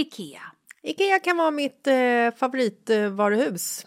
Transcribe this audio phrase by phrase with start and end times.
[0.00, 0.42] IKEA.
[0.82, 3.86] Ikea kan vara mitt eh, favoritvaruhus.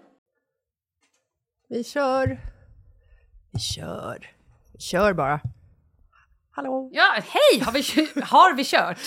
[1.71, 2.39] Vi kör.
[3.51, 4.31] Vi kör.
[4.73, 5.39] Vi kör bara.
[6.51, 6.89] Hallå?
[6.93, 7.59] Ja, hej!
[7.59, 7.81] Har vi,
[8.21, 8.97] har vi kört?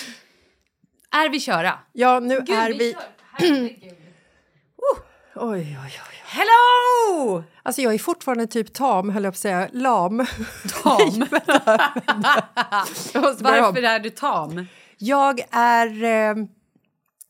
[1.11, 1.79] Är vi köra?
[1.93, 2.93] Ja, nu Gud, är vi...
[2.93, 3.01] kör.
[3.31, 3.93] Herregud.
[5.35, 6.23] Oj, oj, oj.
[6.25, 7.43] Hello!
[7.63, 9.69] Alltså jag är fortfarande typ tam, höll jag på att säga.
[9.71, 10.25] Lam.
[10.83, 11.19] Tam.
[13.39, 14.67] Varför är du tam?
[14.97, 16.35] Jag är eh,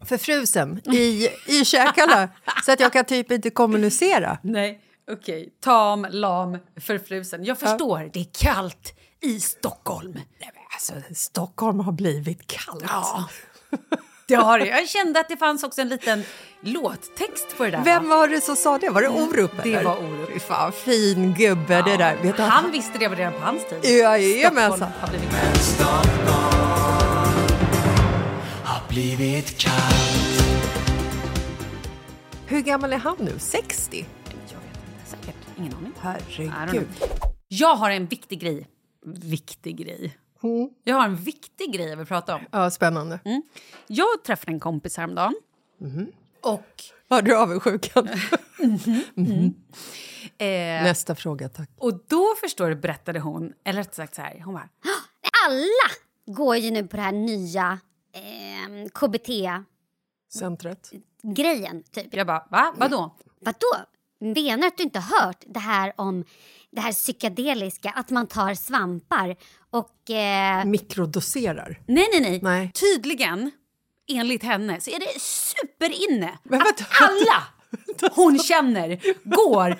[0.06, 2.29] förfrusen i, i käkarna
[2.66, 4.38] så att jag kan typ inte kommunicera.
[4.41, 4.81] Nej,
[5.12, 5.54] okej.
[5.62, 7.46] Tam, lam, förfrusen.
[7.46, 10.14] Jag förstår, det är kallt i Stockholm.
[10.14, 12.84] Nej, men alltså, Stockholm har blivit kallt.
[12.88, 13.30] Ja.
[14.28, 14.66] Det har det.
[14.66, 16.24] Jag kände att det fanns också en liten
[16.62, 17.84] låttext på det där.
[17.84, 18.90] Vem var det som sa det?
[18.90, 19.52] Var det Orup?
[19.64, 19.84] Det eller?
[19.84, 20.30] var Orup.
[20.34, 22.16] Fy fan, fin gubbe det där.
[22.16, 23.98] Vet du, Han visste det redan på hans tid.
[24.00, 24.78] Jajamensan.
[24.80, 25.82] Stockholm har blivit
[28.64, 30.44] har blivit kallt
[32.46, 33.40] Hur gammal är han nu?
[33.40, 34.06] 60?
[35.57, 35.93] Ingen aning.
[35.99, 36.87] Herregud.
[37.47, 38.67] Jag har en viktig grej.
[39.05, 40.17] Viktig grej.
[40.84, 42.41] Jag har en viktig grej jag vill prata om.
[42.52, 43.19] Ja, spännande.
[43.87, 45.35] Jag träffade en kompis häromdagen.
[46.41, 48.09] Och Har du avundsjukan?
[50.37, 51.69] Eh, Nästa fråga, tack.
[51.78, 54.69] och då förstår du, berättade hon, eller rätt sagt så här, hon bara
[55.47, 55.91] Alla
[56.35, 57.79] går ju nu på det här nya
[58.13, 59.66] eh, KBT-grejen,
[60.34, 60.91] Centret.
[61.91, 62.16] typ.
[62.16, 62.73] Jag bara, va?
[62.78, 63.16] Vadå?
[63.40, 63.85] Vadå?
[64.20, 66.26] Menar att du inte har hört det här om
[66.72, 69.35] det här psykedeliska, att man tar svampar
[69.72, 70.09] och...
[70.09, 71.79] Eh, Mikrodoserar.
[71.88, 72.40] Nej, nej, nej.
[72.44, 72.72] Nej.
[72.72, 73.52] Tydligen
[74.08, 77.44] enligt henne så är det superinne Men att alla
[78.16, 79.72] hon känner går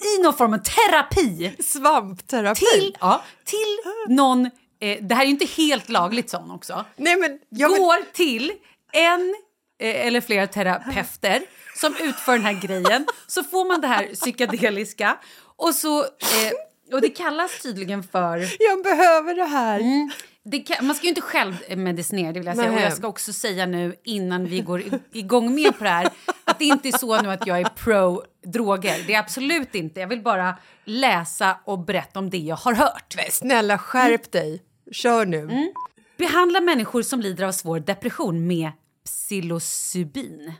[0.00, 2.64] i någon form av terapi Svampterapi.
[2.72, 4.50] till, ja, till någon...
[4.80, 6.84] Eh, det här är ju inte helt lagligt sån också.
[6.96, 7.66] Nej, men vill...
[7.66, 8.52] Går till
[8.92, 9.34] en
[9.78, 11.42] eller flera terapeuter
[11.76, 13.06] som utför den här grejen.
[13.26, 15.16] Så får man det här psykedeliska
[15.56, 16.00] och så...
[16.00, 16.52] Eh,
[16.92, 18.38] och det kallas tydligen för...
[18.58, 19.80] jag behöver det här.
[19.80, 20.10] Mm.
[20.44, 22.68] Det kan, man ska ju inte själv medicinera, det vill jag säga.
[22.68, 22.84] Och Nej.
[22.84, 24.82] jag ska också säga nu innan vi går
[25.12, 26.08] igång med på det här
[26.44, 29.04] att det inte är så nu att jag är pro droger.
[29.06, 30.00] Det är absolut inte.
[30.00, 33.16] Jag vill bara läsa och berätta om det jag har hört.
[33.30, 34.62] Snälla, skärp dig.
[34.92, 35.40] Kör nu.
[35.40, 35.72] Mm.
[36.16, 38.70] Behandla människor som lider av svår depression med
[39.04, 40.52] psilocybin.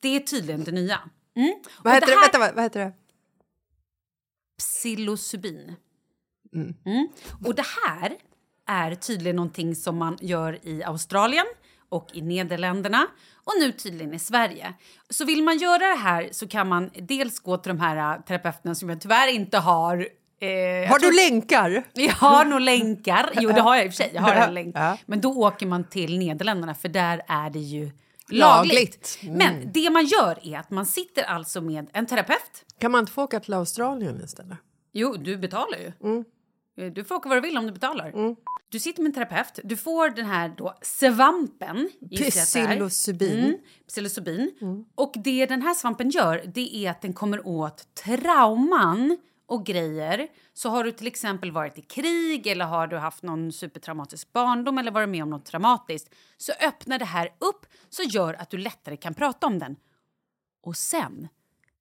[0.00, 1.00] Det är tydligen det nya.
[1.36, 1.54] Mm.
[1.84, 2.12] Vad heter det?
[2.12, 2.92] här- Vänta, vad, heter det?
[4.58, 5.76] psilocybin.
[6.54, 7.08] Mm.
[7.44, 8.16] Och det här
[8.66, 11.46] är tydligen någonting som man gör i Australien
[11.88, 13.06] och i Nederländerna
[13.44, 14.74] och nu tydligen i Sverige.
[15.10, 18.22] Så vill man göra det här så kan man dels gå till de här äh,
[18.22, 20.08] terapeuterna som jag tyvärr inte har
[20.40, 21.84] eh, Har tror- du länkar?
[21.94, 23.30] jag har nog länkar.
[23.40, 24.10] Jo, det har jag i och för sig.
[24.14, 24.76] Jag har en länk.
[25.06, 27.98] Men då åker man till Nederländerna för där är det ju lagligt.
[28.30, 29.18] Lagligt.
[29.22, 29.34] Mm.
[29.38, 32.64] Men det man gör är att man sitter alltså med en terapeut.
[32.80, 34.58] Kan man inte få åka till Australien istället?
[34.92, 35.92] Jo, du betalar ju.
[36.08, 36.24] Mm.
[36.80, 38.12] Eh, Du får åka vad du vill om du betalar.
[38.70, 39.60] Du sitter med en terapeut.
[39.64, 41.88] Du får den här då svampen.
[42.16, 43.38] Psilocybin.
[43.44, 43.56] Mm,
[43.88, 44.50] psilocybin.
[44.94, 50.28] Och det den här svampen gör det är att den kommer åt trauman och grejer.
[50.52, 54.78] Så har du till exempel varit i krig eller har du haft någon supertraumatisk barndom
[54.78, 58.58] eller varit med om något traumatiskt så öppnar det här upp så gör att du
[58.58, 59.76] lättare kan prata om den.
[60.62, 61.28] Och sen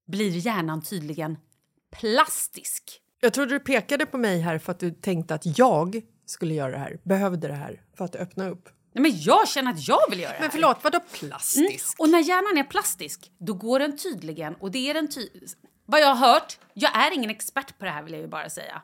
[0.07, 1.37] blir hjärnan tydligen
[1.91, 3.01] plastisk.
[3.19, 6.71] Jag trodde du pekade på mig här för att du tänkte att jag skulle göra
[6.71, 6.99] det här.
[7.03, 8.69] Behövde det här för att öppna upp.
[8.93, 10.51] Nej, men jag känner att jag vill göra det Men här.
[10.51, 11.99] förlåt, vadå plastisk?
[11.99, 14.55] Och när hjärnan är plastisk, då går den tydligen...
[14.55, 15.29] Och det är den ty
[15.89, 18.49] Vad jag har hört, jag är ingen expert på det här vill jag ju bara
[18.49, 18.81] säga.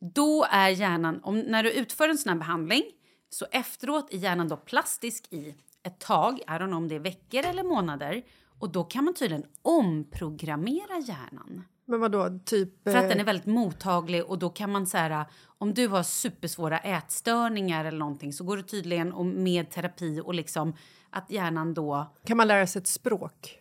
[0.00, 2.82] Då är hjärnan, om, när du utför en sån här behandling,
[3.28, 7.00] så efteråt är hjärnan då plastisk i ett tag, I don't know om det är
[7.00, 8.22] veckor eller månader.
[8.58, 11.64] Och då kan man tydligen omprogrammera hjärnan.
[11.84, 12.82] Men vadå, typ...
[12.84, 15.24] För att eh, den är väldigt mottaglig och då kan man så här,
[15.58, 20.34] om du har supersvåra ätstörningar eller någonting så går det tydligen och med terapi och
[20.34, 20.76] liksom
[21.10, 23.58] att hjärnan då Kan man lära sig ett språk?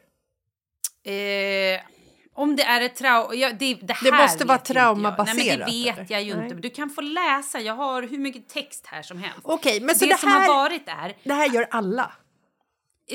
[1.04, 1.82] Eh,
[2.36, 3.34] om det är ett trauma...
[3.34, 4.76] Ja, det, det, här Det måste vara jag.
[4.76, 6.06] Nej, men traumabaserat, det vet eller?
[6.10, 6.54] jag ju inte.
[6.54, 6.62] Nej.
[6.62, 7.60] Du kan få läsa.
[7.60, 9.40] Jag har hur mycket text här som helst.
[9.44, 11.16] Okej, men så det, det som här- har varit är...
[11.24, 12.12] Det här gör alla.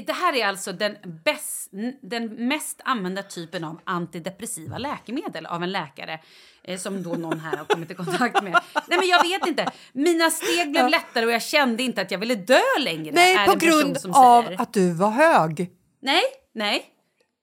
[0.07, 1.71] Det här är alltså den, bäst,
[2.03, 6.21] den mest använda typen av antidepressiva läkemedel av en läkare
[6.65, 8.53] eh, som då någon här har kommit i kontakt med.
[8.89, 9.73] Nej, men jag vet inte.
[9.93, 13.13] Mina steg blev lättare och jag kände inte att jag ville dö längre.
[13.15, 15.71] Nej, på grund av att du var hög.
[16.03, 16.23] Nej,
[16.55, 16.87] nej.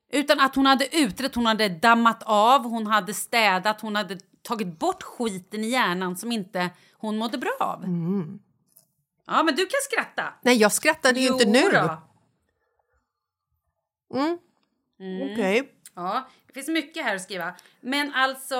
[0.10, 4.80] Utan att hon hade utrett, hon hade dammat av, hon hade städat, hon hade tagit
[4.80, 7.86] bort skiten i hjärnan som inte hon mådde bra av.
[9.28, 10.34] Ja, men du kan skratta.
[10.42, 11.62] Nej, jag skrattade ju inte nu.
[11.72, 11.98] då.
[15.34, 15.74] Okej.
[15.96, 17.56] Ja, det finns mycket här att skriva.
[17.82, 18.56] Men alltså,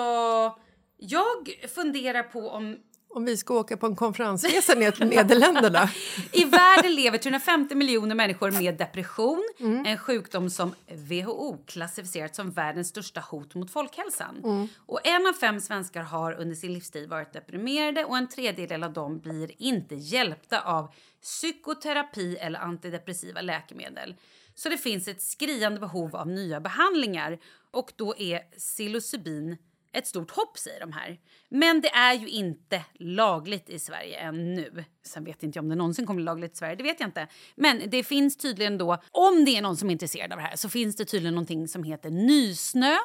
[0.98, 2.78] jag funderar på om
[3.18, 5.90] Om vi ska åka på en konferensresa ner till Nederländerna.
[6.32, 9.44] I världen lever 350 miljoner människor med depression,
[9.86, 14.70] en sjukdom som WHO klassificerat som världens största hot mot folkhälsan.
[14.86, 18.94] Och en av fem svenskar har under sin livstid varit deprimerade och en tredjedel av
[18.94, 24.16] dem blir inte hjälpta av psykoterapi eller antidepressiva läkemedel.
[24.56, 27.40] Så det finns ett skriande behov av nya behandlingar
[27.72, 29.58] och då är psilocybin
[29.94, 31.18] ett stort hopp, säger de här.
[31.50, 34.84] Men det är ju inte lagligt i Sverige ännu.
[35.06, 37.08] Sen vet inte jag om det någonsin kommer bli lagligt i Sverige, det vet jag
[37.08, 37.28] inte.
[37.56, 40.56] Men det finns tydligen då, om det är någon som är intresserad av det här,
[40.56, 42.96] så finns det tydligen någonting som heter nysnö.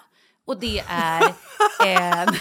[0.47, 1.23] Och det är
[1.87, 2.29] en...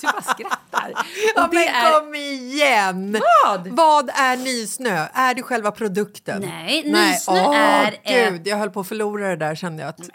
[0.00, 0.92] Du bara skrattar.
[1.36, 2.00] Ja, men är...
[2.00, 3.20] kom igen!
[3.44, 3.68] Vad?
[3.68, 5.08] Vad är nysnö?
[5.12, 6.42] Är det själva produkten?
[6.42, 9.88] Nej, nysnö Åh, är, Gud, jag höll på att förlora det där kände jag.
[9.88, 10.10] Att...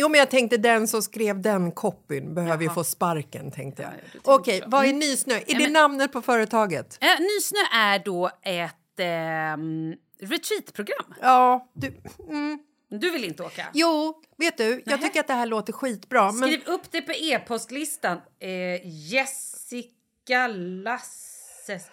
[0.00, 3.92] Jo, men jag tänkte den som skrev den copyn behöver ju få sparken, tänkte jag.
[3.92, 5.34] Ja, ja, Okej, vad är nysnö?
[5.34, 6.98] Är det men- namnet på företaget?
[7.00, 11.14] Eh, nysnö är då ett ehm, retreatprogram.
[11.20, 12.00] Ja, du...
[12.28, 12.58] Mm.
[12.88, 13.66] Du vill inte åka?
[13.74, 16.32] Jo, vet du, jag tycker att det här låter skitbra.
[16.32, 18.18] Men Skriv upp det på e-postlistan.
[18.38, 21.90] Eh, Jessica Lasses.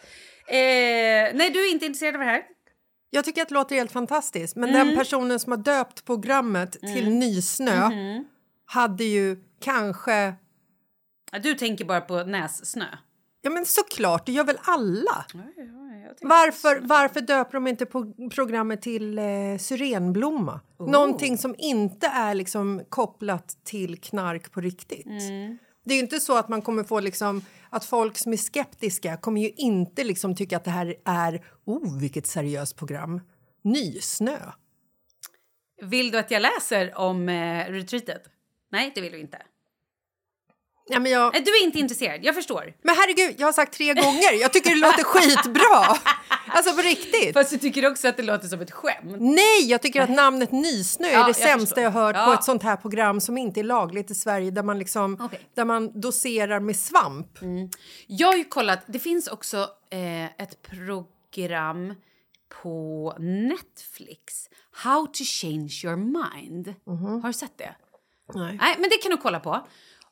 [0.48, 0.56] Eh,
[1.34, 2.44] nej, du är inte intresserad av det här?
[3.10, 4.56] Jag tycker att det låter helt fantastiskt.
[4.56, 4.88] Men Mm.
[4.88, 8.26] den personen som har döpt programmet till Nysnö Mhm.
[8.66, 10.36] hade ju kanske...
[11.32, 12.86] Ja, Du tänker bara på nässnö.
[13.42, 15.26] Ja, men såklart, det gör väl alla?
[16.22, 19.26] Varför, varför döper de inte på programmet till eh,
[19.60, 20.60] syrenblomma?
[20.80, 25.06] Någonting som inte är liksom kopplat till knark på riktigt.
[25.86, 29.18] Det är ju inte så att man kommer få liksom att folk som är skeptiska
[29.18, 33.22] kommer ju inte liksom tycka att det här är oh vilket seriöst program.
[33.64, 34.38] Nysnö.
[35.82, 38.24] Vill du att jag läser om eh, retreatet?
[38.72, 39.42] Nej, det vill du inte.
[40.90, 42.74] Ja, men, jag, du är inte intresserad, jag förstår.
[42.82, 44.34] men herregud, jag har sagt tre gånger.
[44.42, 45.98] Jag tycker det låter skitbra.
[46.50, 47.34] Alltså på riktigt.
[47.34, 49.16] Fast du tycker också att det låter som ett skämt.
[49.20, 51.84] Nej, jag tycker att namnet Nysnö är Ja, det jag sämsta förstår.
[51.84, 52.34] jag hört på Ja.
[52.34, 55.40] ett sånt här program som inte är lagligt i Sverige där man liksom Okej.
[55.56, 57.28] där man doserar med svamp.
[58.08, 59.58] Jag har ju kollat, det finns också
[59.90, 61.94] eh, ett program
[62.64, 64.50] på Netflix.
[64.72, 66.74] How to change your mind.
[67.22, 67.76] Har du sett det?
[68.34, 68.58] Nej.
[68.62, 69.68] Nej, men det kan du kolla på.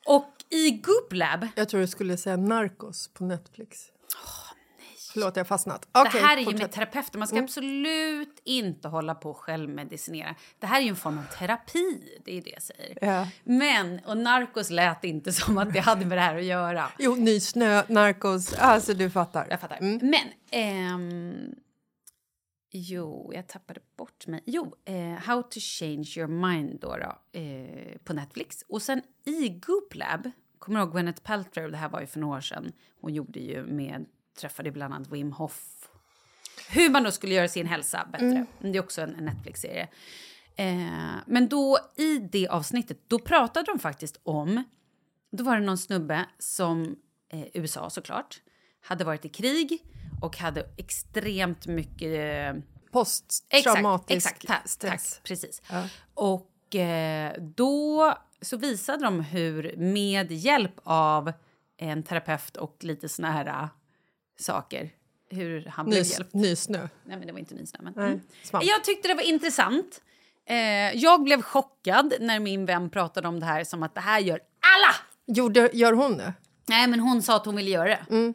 [0.06, 3.78] Och i Goop Lab, Jag tror du skulle säga Narcos på Netflix.
[5.12, 5.88] Förlåt, jag har fastnat.
[5.92, 7.18] det Okej, här är ju med terapeuter.
[7.18, 10.34] Man ska absolut inte hålla på och självmedicinera.
[10.58, 12.98] Det här är ju en form av terapi, det är det jag säger.
[13.00, 13.28] Ja.
[13.44, 16.88] Men, och narkos lät inte som att det hade med det här att göra.
[16.98, 19.46] Jo, Nysnö, Narcos, alltså du fattar.
[19.50, 19.76] Jag fattar.
[19.76, 19.98] Mm.
[20.02, 20.28] Men...
[20.50, 21.54] ehm,
[22.70, 24.42] jo, jag tappade bort mig.
[24.46, 28.64] Jo, eh, How to change your mind då, då eh, på Netflix.
[28.68, 31.70] Och sen i Goop Lab, kommer du ihåg Gwyneth Paltrow?
[31.70, 32.72] Det här var ju för några år sedan.
[33.00, 34.06] Hon gjorde ju med,
[34.40, 35.88] träffade bland annat Wim Hof.
[36.70, 38.46] Hur man då skulle göra sin hälsa bättre.
[38.60, 39.88] Det är också en, en Netflix-serie.
[40.56, 44.64] Eh, men då i det avsnittet, då pratade de faktiskt om
[45.30, 46.96] då var det någon snubbe som,
[47.28, 48.40] eh, USA såklart,
[48.80, 49.84] hade varit i krig
[50.22, 52.54] och hade extremt mycket...
[52.54, 55.12] Eh, Posttraumatisk exakt, exakt stress.
[55.14, 55.62] tack, precis.
[56.14, 61.32] Och eh, då så visade de hur med hjälp av
[61.76, 63.68] en terapeut och lite såna här eh,
[64.38, 64.90] saker,
[65.30, 66.34] hur han blev hjälpt.
[66.34, 66.88] nysnö.
[67.04, 67.78] Nej, men det var inte nysnö.
[67.82, 68.66] Men, Nej, mm.
[68.66, 70.02] Jag tyckte det var intressant.
[70.48, 70.56] Eh,
[70.94, 74.40] jag blev chockad när min vän pratade om det här som att det här gör
[74.60, 74.94] alla!
[75.36, 76.32] Gjorde, gör hon det?
[76.66, 78.06] Nej, men hon sa att hon ville göra det.
[78.10, 78.34] Mm.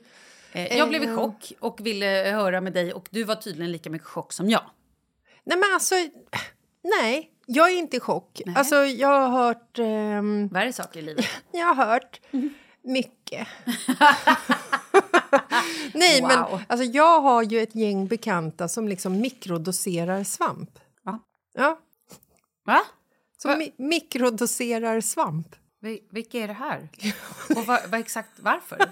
[0.51, 2.05] Eh, jag blev i chock och ville
[2.35, 4.63] höra med dig och du var tydligen lika mycket chock som jag.
[5.43, 5.95] Nej, men alltså...
[7.01, 8.41] Nej, jag är inte i chock.
[8.55, 9.79] Alltså, jag har hört...
[9.79, 11.25] ehm, Värre saker i livet.
[11.51, 12.21] Jag har hört
[12.83, 13.47] mycket.
[15.93, 16.27] Nej, Wow.
[16.29, 20.79] men alltså, jag har ju ett gäng bekanta som liksom mikrodoserar svamp.
[21.03, 21.19] Va?
[21.53, 21.79] Ja,
[22.65, 22.81] Va?
[23.37, 23.57] som Va?
[23.57, 25.55] mi- mikrodoserar svamp.
[25.81, 26.89] Vi- Vilka är det här?
[27.55, 28.89] Och vad, vad exakt varför?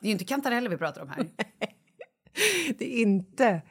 [0.00, 1.26] Det är ju inte kantareller vi pratar om här.
[2.78, 3.62] Det är inte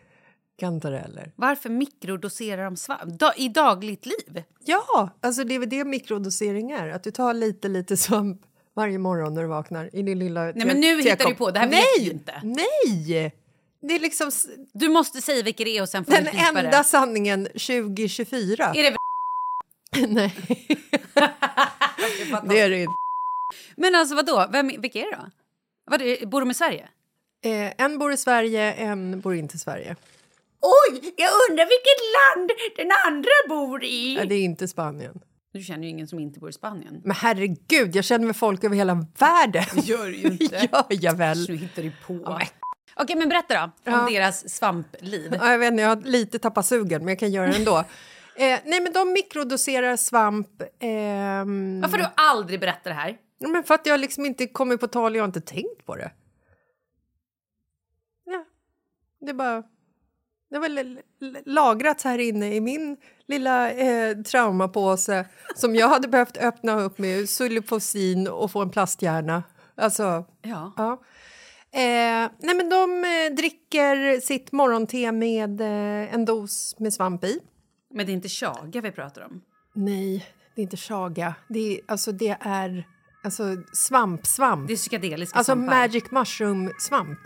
[0.59, 1.31] kantareller.
[1.35, 4.43] Varför mikrodoserar de svamp da, i dagligt liv?
[4.65, 6.87] Ja, alltså det är väl det mikrodosering är.
[6.89, 8.41] Att du tar lite, lite svamp
[8.75, 11.51] varje morgon när du vaknar i din lilla Nej, men nu hittar du på.
[11.51, 12.41] Det här vet Nej, vi ju inte.
[12.43, 13.35] Nej!
[13.81, 14.31] Det är liksom
[14.73, 16.83] Du måste säga vilka det är och sen får den du enda det.
[16.83, 18.73] sanningen 2024.
[18.75, 18.97] Är det
[20.07, 20.35] Nej,
[22.43, 22.93] det är det inte.
[23.75, 24.47] Men alltså vadå?
[24.51, 25.29] Vem, vilka är det då?
[25.85, 26.89] Vad, är- bor de i Sverige?
[27.43, 29.95] Eh, en bor i Sverige, en bor inte i Sverige.
[30.61, 32.01] Oj, jag undrar vilket
[32.37, 34.15] land den andra bor i.
[34.15, 35.19] Ja, det är inte Spanien.
[35.53, 37.01] Du känner ju ingen som inte bor i Spanien.
[37.03, 39.63] Men herregud, jag känner med folk över hela världen.
[39.75, 40.55] Det gör du ju inte.
[40.71, 41.45] gör jag väl.
[41.49, 42.39] Nu hittar du på.
[42.95, 44.07] Okej, men berätta då om Ja.
[44.09, 45.35] deras svampliv.
[45.39, 47.77] Ja, jag vet inte, jag har lite tappat sugen, men jag kan göra det ändå.
[48.35, 50.61] eh, nej, men de mikrodoserar svamp.
[50.79, 53.17] ehm, Varför har du aldrig berättat det här?
[53.41, 56.11] Men för att jag liksom inte kommer på tal, jag har inte tänkt på det.
[58.25, 58.45] Ja,
[59.19, 59.63] det är bara...
[60.49, 60.99] Det har väl
[61.45, 67.29] lagrats här inne i min lilla eh, traumapåse som jag hade behövt öppna upp med
[67.29, 69.43] sulfosin och få en plasthjärna.
[69.75, 70.73] Alltså, Ja.
[70.77, 71.01] ja.
[71.73, 77.39] Eh, nej men de eh, dricker sitt morgonte med eh, en dos med svamp i.
[77.93, 79.41] Men det är inte chaga vi pratar om.
[79.73, 81.35] Nej, det är inte chaga.
[81.49, 82.87] Det är, alltså, det är
[83.23, 84.67] alltså, svamp-svamp.
[84.67, 85.75] Det är psykedeliska Alltså svampar.
[85.75, 87.17] magic mushroom-svamp.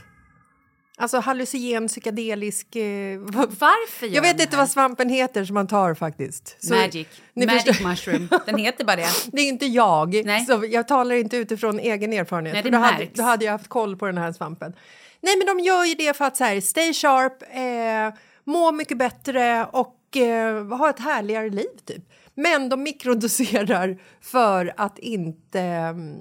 [0.97, 2.75] Alltså hallucinogen, psykedelisk...
[2.75, 4.57] Eh, Varför gör jag vet inte här?
[4.63, 6.55] vad svampen heter som man tar faktiskt.
[6.63, 7.07] Så Magic.
[7.33, 8.29] ni Magic förstår- mushroom.
[8.45, 9.07] Den heter bara det.
[9.31, 10.25] Det är inte jag.
[10.25, 10.45] Nej.
[10.45, 12.53] Så jag talar inte utifrån egen erfarenhet.
[12.53, 13.11] Nej, för det då, hade, märks.
[13.13, 14.73] då hade jag haft koll på den här svampen.
[15.21, 18.97] Nej, men de gör ju det för att så här, stay sharp, eh, må mycket
[18.97, 22.03] bättre och eh, ha ett härligare liv, typ.
[22.35, 25.59] Men de mikrodoserar för att inte...
[25.61, 26.19] mm,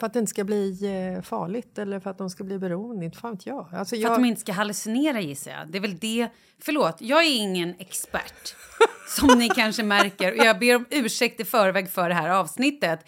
[0.00, 0.78] För att det inte ska bli
[1.16, 3.04] eh, farligt eller för att de ska bli beroende.
[3.04, 3.68] Inte fan vet jag.
[3.74, 5.68] Alltså, För jag att de inte ska hallucinera gissar jag.
[5.68, 6.28] Det är väl det.
[6.62, 8.54] Förlåt, jag är ingen expert.
[9.08, 10.32] som ni kanske märker.
[10.38, 13.00] Och jag ber om ursäkt i förväg för det här avsnittet.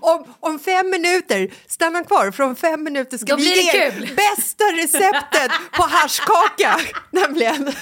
[0.00, 3.90] Om, om fem minuter, stanna kvar, för om fem minuter ska Då vi blir ge
[3.90, 4.00] kul.
[4.16, 6.76] bästa receptet på haschkaka,
[7.10, 7.72] nämligen.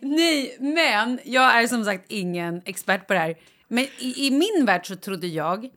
[0.00, 3.38] Nej, men jag är som sagt ingen expert på det här.
[3.68, 5.70] Men i, i min värld så trodde jag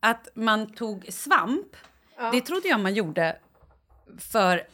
[0.00, 1.76] att man tog svamp.
[2.32, 3.36] Det trodde jag man gjorde
[4.18, 4.66] för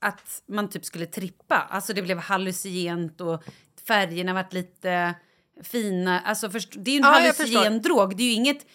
[0.00, 1.56] att man typ skulle trippa.
[1.70, 3.42] Alltså det blev hallucinogent och
[3.86, 5.14] färgerna vart lite
[5.62, 6.20] fina.
[6.20, 8.16] Alltså först, det är ju en Ja, hallucinogen drog.
[8.16, 8.66] Det är ju inget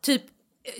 [0.00, 0.22] typ...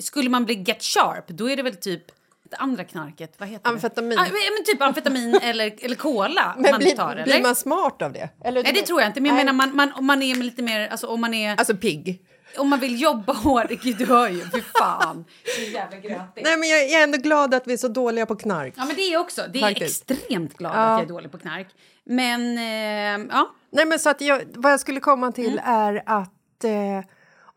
[0.00, 2.04] Skulle man bli get sharp, då är det väl typ
[2.52, 3.34] det andra knarket.
[3.38, 4.10] Vad heter Amfetamin.
[4.10, 4.16] det?
[4.22, 4.24] Ah,
[4.56, 7.24] men typ amfetamin eller, eller cola Men man blir, tar, eller?
[7.24, 8.28] blir man smart av det?
[8.44, 9.20] Eller, Nej, det tror jag inte.
[9.20, 9.44] Men jag Nej.
[9.44, 10.88] menar, man, man, om man är lite mer...
[10.88, 11.56] Alltså, om man är...
[11.56, 12.22] Alltså pigg.
[12.58, 13.68] om man vill jobba hårt...
[13.82, 14.40] Gud, du hör ju.
[14.54, 15.24] Fy fan.
[15.56, 16.24] Så jävla.
[16.36, 18.74] Nej, men jag är ändå glad att vi är så dåliga på knark.
[18.76, 19.42] Ja, men det är jag också.
[19.52, 20.10] Det är Faktiskt.
[20.10, 20.80] extremt glad Ja.
[20.80, 21.68] att jag är dålig på knark.
[22.04, 23.50] Men, eh, ja.
[23.72, 25.64] Nej, men så att jag, vad jag skulle komma till Mm.
[25.64, 26.70] är att eh,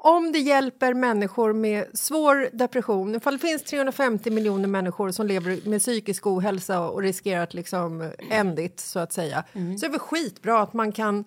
[0.05, 5.69] om det hjälper människor med svår depression, ifall det finns 350 miljoner människor som lever
[5.69, 9.77] med psykisk ohälsa och riskerar att liksom ändigt, så att säga, Mm.
[9.77, 11.25] så är det skitbra att man kan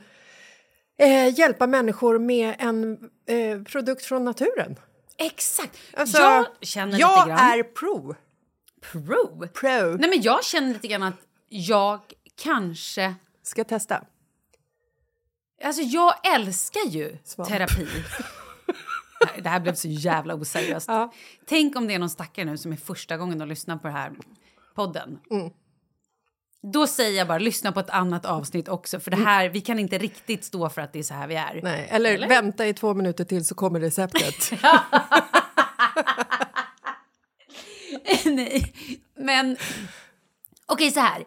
[0.98, 4.76] eh, hjälpa människor med en eh, produkt från naturen.
[5.16, 5.78] Exakt.
[5.96, 7.58] Alltså, jag känner jag lite grann...
[7.58, 8.14] är pro.
[8.92, 9.48] pro.
[9.48, 9.96] Pro.
[9.96, 12.00] Nej, men jag känner lite grann att jag
[12.42, 13.14] kanske...
[13.42, 14.04] Ska testa.
[15.64, 17.48] Alltså, jag älskar ju Svamp.
[17.48, 17.86] terapi.
[19.42, 20.88] Det här blev så jävla oseriöst.
[20.88, 21.12] Ja.
[21.46, 23.96] Tänk om det är någon stackare nu som är första gången de lyssnar på den
[23.96, 24.12] här
[24.74, 25.18] podden.
[25.30, 25.50] Mm.
[26.72, 29.78] Då säger jag bara lyssna på ett annat avsnitt också för det här, vi kan
[29.78, 31.50] inte riktigt stå för att det är så här vi är.
[31.50, 31.64] Mm.
[31.64, 32.28] Nej, eller, Eller?
[32.28, 34.52] vänta i två minuter till så kommer receptet.
[38.24, 38.74] Nej,
[39.16, 39.56] men
[40.66, 41.24] okej så här.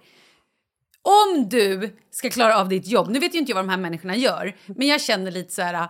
[1.03, 3.77] Om du ska klara av ditt jobb, nu vet ju inte jag vad de här
[3.77, 5.89] människorna gör, men jag känner lite så här,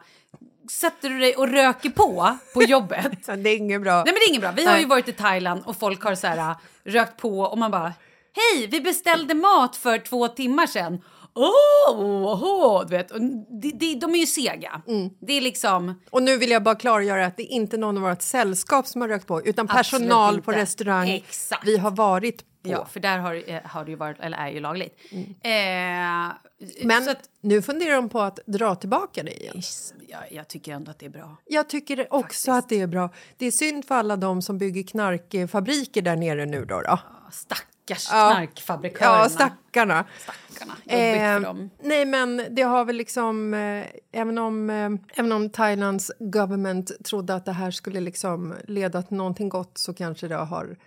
[0.69, 3.25] sätter du dig och röker på på jobbet?
[3.25, 3.93] Det är inget bra.
[3.93, 4.51] Nej men det är inget bra.
[4.51, 7.71] Vi har ju varit i Thailand och folk har så här rökt på och man
[7.71, 7.93] bara
[8.33, 11.01] Hej, vi beställde mat för två timmar sedan.
[11.33, 13.09] Åh, oh, oh, du vet.
[13.09, 13.45] De,
[13.79, 14.81] de, de är ju sega.
[14.87, 15.09] Mm.
[15.21, 16.01] Det är liksom...
[16.09, 19.01] Och nu vill jag bara klargöra att det är inte någon av vårt sällskap som
[19.01, 21.67] har rökt på utan personal på restaurang Exakt.
[21.67, 22.69] vi har varit på.
[22.69, 24.97] Ja, för där har, eh, har det ju varit, eller är ju lagligt.
[25.11, 25.23] Mm.
[25.41, 26.33] Eh,
[26.83, 29.61] Men att, nu funderar de på att dra tillbaka det igen.
[30.07, 31.37] jag, jag tycker ändå att det är bra.
[31.45, 33.09] Jag tycker också att det är bra.
[33.37, 36.81] Det är synd för alla de som bygger knarkfabriker där nere nu då.
[36.81, 36.99] då.
[37.31, 38.31] Stackars Ja.
[38.35, 39.17] knarkfabrikörerna.
[39.17, 40.05] Ja, stackarna.
[40.19, 40.73] Stackarna.
[40.89, 41.69] För Eh, dem.
[41.83, 43.53] nej, men det har väl liksom...
[43.53, 49.01] Eh, även, om, eh, även om Thailands government trodde att det här skulle liksom leda
[49.01, 50.77] till någonting gott så kanske det har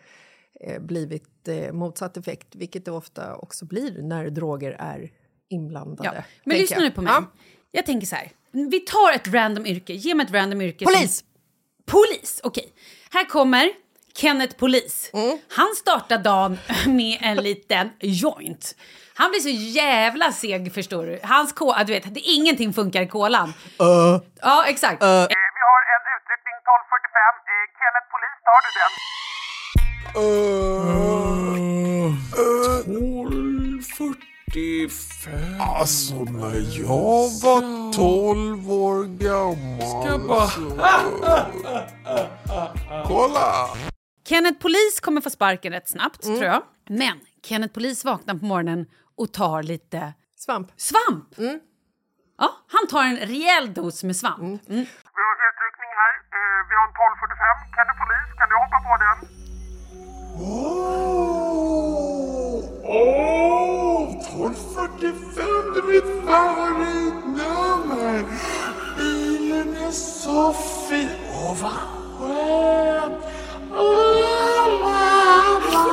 [0.81, 5.11] blivit eh, motsatt effekt, vilket det ofta också blir när droger är
[5.51, 6.13] inblandade.
[6.17, 6.23] Ja.
[6.45, 6.83] Men lyssna jag.
[6.83, 7.13] nu på mig.
[7.13, 7.25] Ja.
[7.71, 8.31] Jag tänker så här.
[8.53, 9.93] Vi tar ett random yrke.
[9.93, 10.85] Ge mig ett random yrke.
[10.85, 11.25] som- Polis!
[11.87, 12.73] Polis, okej.
[13.11, 13.71] Här kommer
[14.17, 15.11] Kenneth Polis.
[15.15, 15.39] Mm.
[15.49, 18.77] Han startar dagen med en liten joint.
[19.17, 19.49] Han blir så
[19.81, 21.21] jävla seg, förstår du.
[21.23, 23.53] Hans kola, du vet, det, ingenting funkar i kolan.
[23.79, 25.03] Ja, exakt.
[25.03, 27.35] Vi har en utryckning 1245.
[27.53, 28.93] Eh, Kenneth Polis, tar du den?
[35.61, 40.49] Alltså när jag var 12 år gammal Ska bara...
[43.07, 43.69] Kolla!
[44.29, 46.39] Kenneth Polis kommer få sparken rätt snabbt, Mm.
[46.39, 46.63] tror jag.
[46.89, 48.87] Men Kenneth Polis vaknar på morgonen
[49.19, 50.69] och tar lite Svamp.
[50.77, 51.39] svamp.
[51.39, 51.61] Mm.
[52.39, 54.39] Ja, han tar en rejäl dos med svamp.
[54.41, 54.61] Mm.
[55.17, 56.13] Vi har en utryckning här.
[56.69, 57.57] Vi har en 1245.
[57.77, 59.44] Kenneth Polis, kan du hoppa på den?
[60.41, 60.65] Åh,
[64.11, 68.25] 1245 det är mitt favoritnummer!
[68.99, 70.53] Bilen är så
[70.89, 71.09] fin!
[71.33, 71.73] Åh, vad
[72.19, 73.25] skönt!
[73.73, 75.87] Åh, mamma!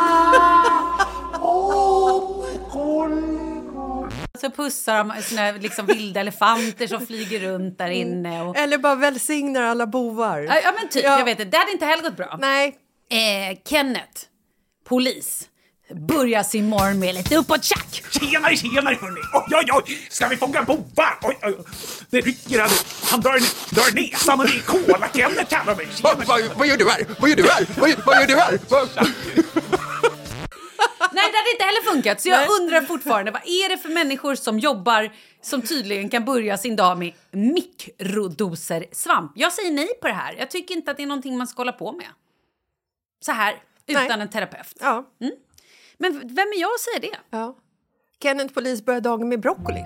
[1.41, 4.12] Åh, gullig!
[4.39, 8.41] Så pussar de såna liksom vilda elefanter som flyger runt där inne.
[8.41, 8.58] Och...
[8.58, 10.39] Eller bara välsignar alla bovar.
[10.39, 11.04] Ja, men typ.
[11.04, 11.17] Ja.
[11.17, 11.51] Jag vet.
[11.51, 12.38] Det hade inte heller gått bra.
[12.39, 12.77] Nej.
[13.10, 14.21] Eh, Kenneth,
[14.91, 15.49] polis,
[16.08, 18.04] börjar sin morgon med lite uppåt-tjack.
[18.12, 19.21] Tjenare, tjenare hörni!
[19.34, 20.08] Oj, oj, oj!
[20.10, 21.19] Ska vi fånga bovar?
[21.21, 21.65] Oj, oj, oj.
[22.10, 22.60] Det rycker.
[23.12, 23.39] Han drar,
[23.75, 25.88] drar näsan och det är Cola-Kenneth kallar mig.
[26.04, 27.06] Vad, vad, vad gör du här?
[27.19, 27.65] Vad gör du här?
[27.77, 28.60] Vad, vad gör du här?
[28.69, 28.89] Vad-
[31.13, 32.21] Nej, det hade inte heller funkat.
[32.21, 36.58] Så jag undrar fortfarande, vad är det för människor som jobbar som tydligen kan börja
[36.58, 39.32] sin dag med mikrodoser svamp?
[39.36, 40.36] Jag säger nej på det här.
[40.39, 42.08] Jag tycker inte att det är någonting man ska hålla på med.
[43.25, 43.56] Så här,
[43.88, 44.22] utan Nej.
[44.22, 44.78] en terapeut.
[44.80, 45.06] Ja.
[45.98, 47.38] Men vem är jag att säga det?
[47.38, 47.58] Ja.
[48.24, 49.84] Kenneth Polis börjar dagen med broccoli.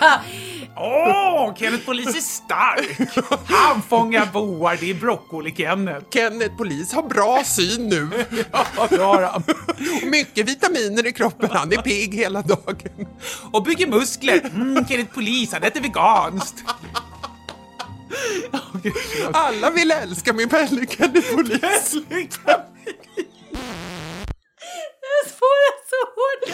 [0.76, 3.10] Åh, Kenneth Polis är stark!
[3.46, 6.04] Han fångar boar, det är broccoli-Kenneth.
[6.12, 8.08] Kenneth Polis har bra syn nu.
[8.52, 9.42] Ja, det har han.
[10.10, 11.50] Mycket vitaminer i kroppen.
[11.52, 13.06] Han är pigg hela dagen.
[13.52, 14.50] Och bygger muskler.
[14.54, 16.64] Mm, Kenneth Polis, han äter veganskt.
[19.32, 21.94] Alla vill älska min Pelle Kenneth Polis.
[25.00, 26.44] Jag svårar så hårt.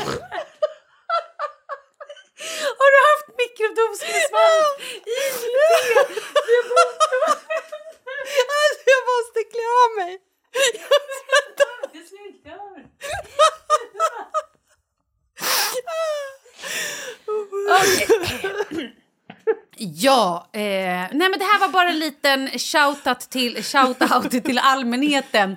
[2.81, 5.18] Har du haft mikrodos med svamp i
[5.55, 5.72] det?
[8.59, 10.12] Alltså, jag måste klä av mig!
[19.81, 25.57] Ja, eh, nej men det här var bara en liten shoutout till, shoutout till allmänheten.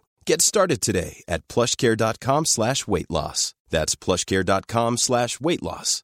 [0.25, 3.53] Get started today at plushcare.com slash weight loss.
[3.69, 6.03] That's plushcare.com slash weight loss.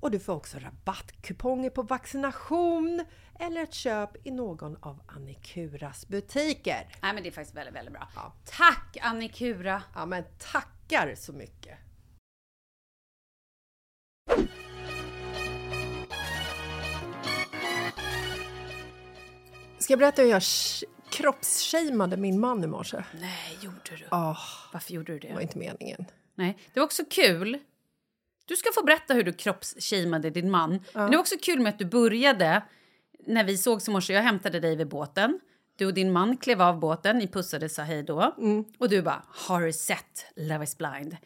[0.00, 3.04] och du får också rabattkuponger på vaccination
[3.40, 6.88] eller ett köp i någon av Annikuras butiker.
[7.02, 8.08] Nej men det är faktiskt väldigt, väldigt bra.
[8.44, 9.82] Tack Annikura!
[9.94, 11.78] Ja men tackar så mycket!
[19.78, 23.04] Ska jag berätta hur jag sh- kroppsshameade min man i morse?
[23.20, 24.04] Nej, gjorde du?
[24.10, 24.36] Ah,
[24.72, 25.28] Varför gjorde du det?
[25.28, 26.04] det var inte meningen.
[26.34, 27.58] Nej, det var också kul.
[28.50, 30.70] Du ska få berätta hur du kroppsshameade din man.
[30.92, 32.62] Men det var också kul med att du började
[33.26, 34.12] när vi sågs i morse.
[34.12, 35.40] Jag hämtade dig vid båten.
[35.76, 38.34] Du och din man klev av båten, ni pussades och sa hej då.
[38.78, 41.16] Och du bara, har du sett Love is blind?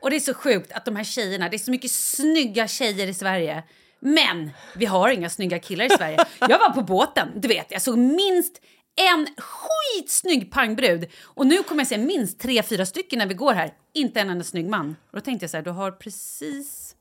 [0.00, 3.06] Och det är så sjukt att de här tjejerna, det är så mycket snygga tjejer
[3.06, 3.62] i Sverige.
[4.00, 6.24] Men vi har inga snygga killar i Sverige.
[6.40, 8.62] Jag var på båten, du vet, jag såg minst
[9.08, 11.06] en skitsnygg pangbrud.
[11.24, 13.74] Och nu kommer jag se minst tre, fyra stycken när vi går här.
[13.92, 14.96] Inte en enda snygg man.
[15.10, 16.96] Och då tänkte jag så här, du har precis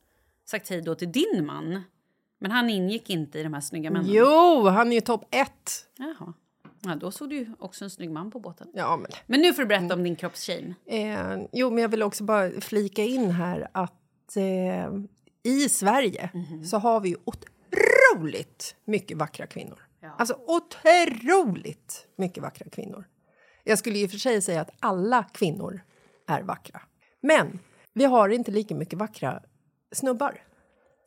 [0.46, 1.82] sagt hej då till din man.
[2.40, 4.12] Men han ingick inte i de här snygga männen.
[4.12, 5.86] Jo, han är ju topp ett.
[5.98, 6.34] Jaha.
[6.82, 8.68] Ja, då såg du ju också en snygg man på båten.
[8.74, 10.74] Ja, men Men nu får du berätta om din kroppsshame.
[10.86, 14.94] Eh, jo, men jag vill också bara flika in här att eh,
[15.44, 16.30] i Sverige
[16.66, 19.89] så har vi ju otroligt mycket vackra kvinnor.
[20.18, 23.06] Alltså otroligt mycket vackra kvinnor.
[23.64, 25.82] Jag skulle i och för sig säga att alla kvinnor
[26.28, 26.82] är vackra.
[27.22, 27.60] Men
[27.94, 29.42] vi har inte lika mycket vackra
[29.92, 30.44] snubbar.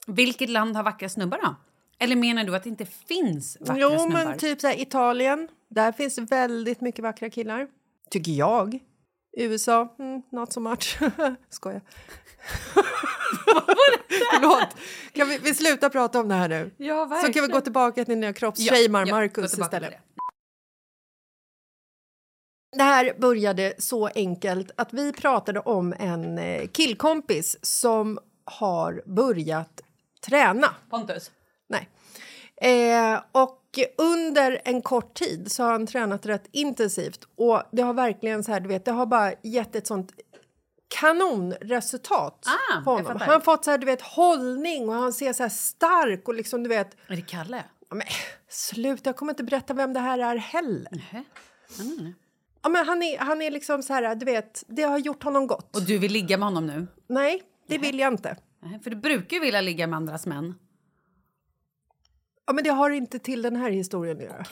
[0.07, 1.55] Vilket land har vackra snubbar då?
[1.99, 4.25] Eller menar du att det inte finns vackra jo, snubbar?
[4.25, 7.69] men typ så här, Italien, där finns väldigt mycket vackra killar.
[8.11, 8.79] Tycker jag.
[9.37, 10.99] USA, mm, not so much.
[11.49, 11.81] Skojar.
[14.33, 14.69] Förlåt.
[15.13, 16.71] Kan vi, vi sluta prata om det här nu?
[16.77, 17.51] Ja, Så kan vi verkligen.
[17.51, 19.95] gå tillbaka till när jag kroppsshamear Ja, ja, tillbaka till istället.
[22.77, 29.81] Det här började så enkelt att vi pratade om en eh, killkompis som har börjat
[30.27, 30.75] träna.
[30.91, 31.31] Pontus?
[31.69, 31.89] Nej.
[32.57, 33.59] Eh, och
[33.99, 38.53] under en kort tid så har han tränat rätt intensivt och det har verkligen så
[38.53, 40.13] här, du vet, det har bara gett ett sånt
[41.01, 43.17] kanonresultat Ah, på honom.
[43.21, 46.35] Han har fått så här, du vet, hållning och han ser så här stark och
[46.35, 46.97] liksom, du vet...
[47.07, 47.65] Är det Kalle?
[47.89, 48.07] Ja, men,
[48.49, 50.89] sluta, jag kommer inte berätta vem det här är heller.
[50.93, 51.25] Nähä.
[51.79, 52.15] Ja, nej, nej.
[52.63, 55.47] Ja, men han, är, han är liksom så här, du vet, det har gjort honom
[55.47, 55.77] gott.
[55.77, 56.87] Och du vill ligga med honom nu?
[57.07, 58.37] Nej, det vill jag inte.
[58.63, 60.55] Nej, För du brukar ju vilja ligga med andras män.
[62.47, 64.45] Ja, men det har inte till den här historien att göra.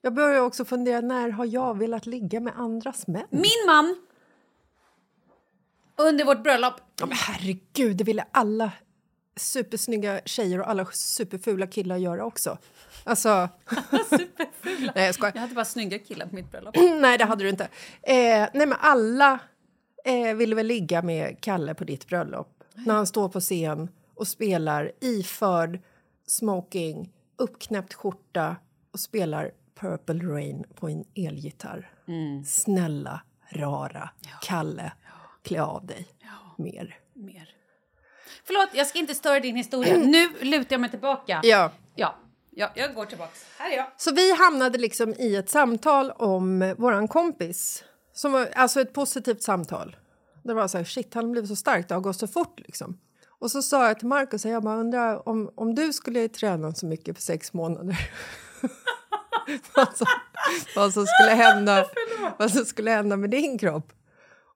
[0.00, 3.26] Jag börjar också fundera, när har jag velat ligga med andras män?
[3.30, 3.96] Min man!
[5.96, 6.74] Under vårt bröllop.
[7.00, 8.72] Ja, men herregud, det ville alla
[9.36, 12.58] supersnygga tjejer och alla superfula killar göra också.
[13.04, 13.48] Alltså...
[14.10, 14.92] Superfula.
[14.94, 15.32] Nej, jag skojar.
[15.34, 16.76] Jag hade bara snygga killar på mitt bröllop.
[17.00, 17.64] nej, det hade du inte.
[18.02, 19.38] Eh, nej, men alla
[20.04, 22.64] eh, ville väl ligga med Kalle på ditt bröllop.
[22.74, 25.80] När han står på scen och spelar iförd
[26.26, 28.56] smoking, uppknäppt skjorta
[28.92, 29.50] och spelar
[29.80, 31.90] Purple Rain på en elgitarr.
[32.46, 34.10] Snälla, rara
[34.42, 34.92] Kalle,
[35.42, 36.06] klä av dig
[36.62, 36.98] mer.
[37.14, 37.48] Mer.
[38.44, 39.96] Förlåt, jag ska inte störa din historia.
[39.96, 41.40] Nu lutar jag mig tillbaka.
[41.42, 41.70] Ja.
[41.94, 42.16] Ja,
[42.50, 43.32] ja jag går tillbaka.
[43.58, 43.86] Här är jag.
[43.96, 47.84] Så vi hamnade liksom i ett samtal om våran kompis.
[48.12, 49.96] Som var, alltså ett positivt samtal.
[50.44, 52.98] Det var så här, shit, han blev så stark, det har gått så fort liksom.
[53.28, 56.86] Och så sa jag till Markus, jag bara undrar om, om du skulle träna så
[56.86, 58.10] mycket på sex månader.
[59.76, 60.06] vad, som,
[60.76, 61.86] vad, som skulle hända,
[62.38, 63.92] vad som skulle hända med din kropp.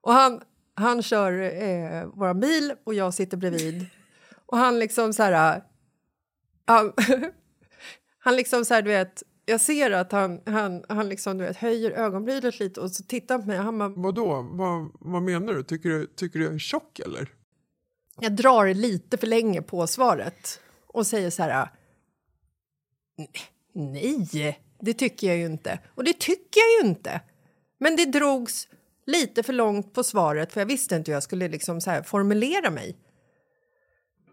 [0.01, 0.41] Och han,
[0.77, 3.87] han kör eh, vår bil och jag sitter bredvid.
[4.47, 5.63] Och han liksom så här...
[6.65, 6.93] Han,
[8.19, 9.23] han liksom så här, du vet...
[9.49, 13.35] Jag ser att han, han, han liksom, du vet, höjer ögonbrynet lite och så tittar
[13.35, 13.57] han på mig.
[13.57, 14.49] Han bara, Vadå?
[14.51, 15.63] Vad, vad menar du?
[15.63, 16.07] Tycker, du?
[16.07, 17.29] tycker du jag är tjock eller?
[18.21, 21.69] jag drar lite för länge på svaret och säger så här...
[23.73, 25.79] Nej, det tycker jag ju inte.
[25.95, 27.21] Och det tycker jag ju inte.
[27.79, 28.69] Men det drogs
[29.07, 32.03] lite för långt på svaret för jag visste inte hur jag skulle liksom så här
[32.03, 32.97] formulera mig.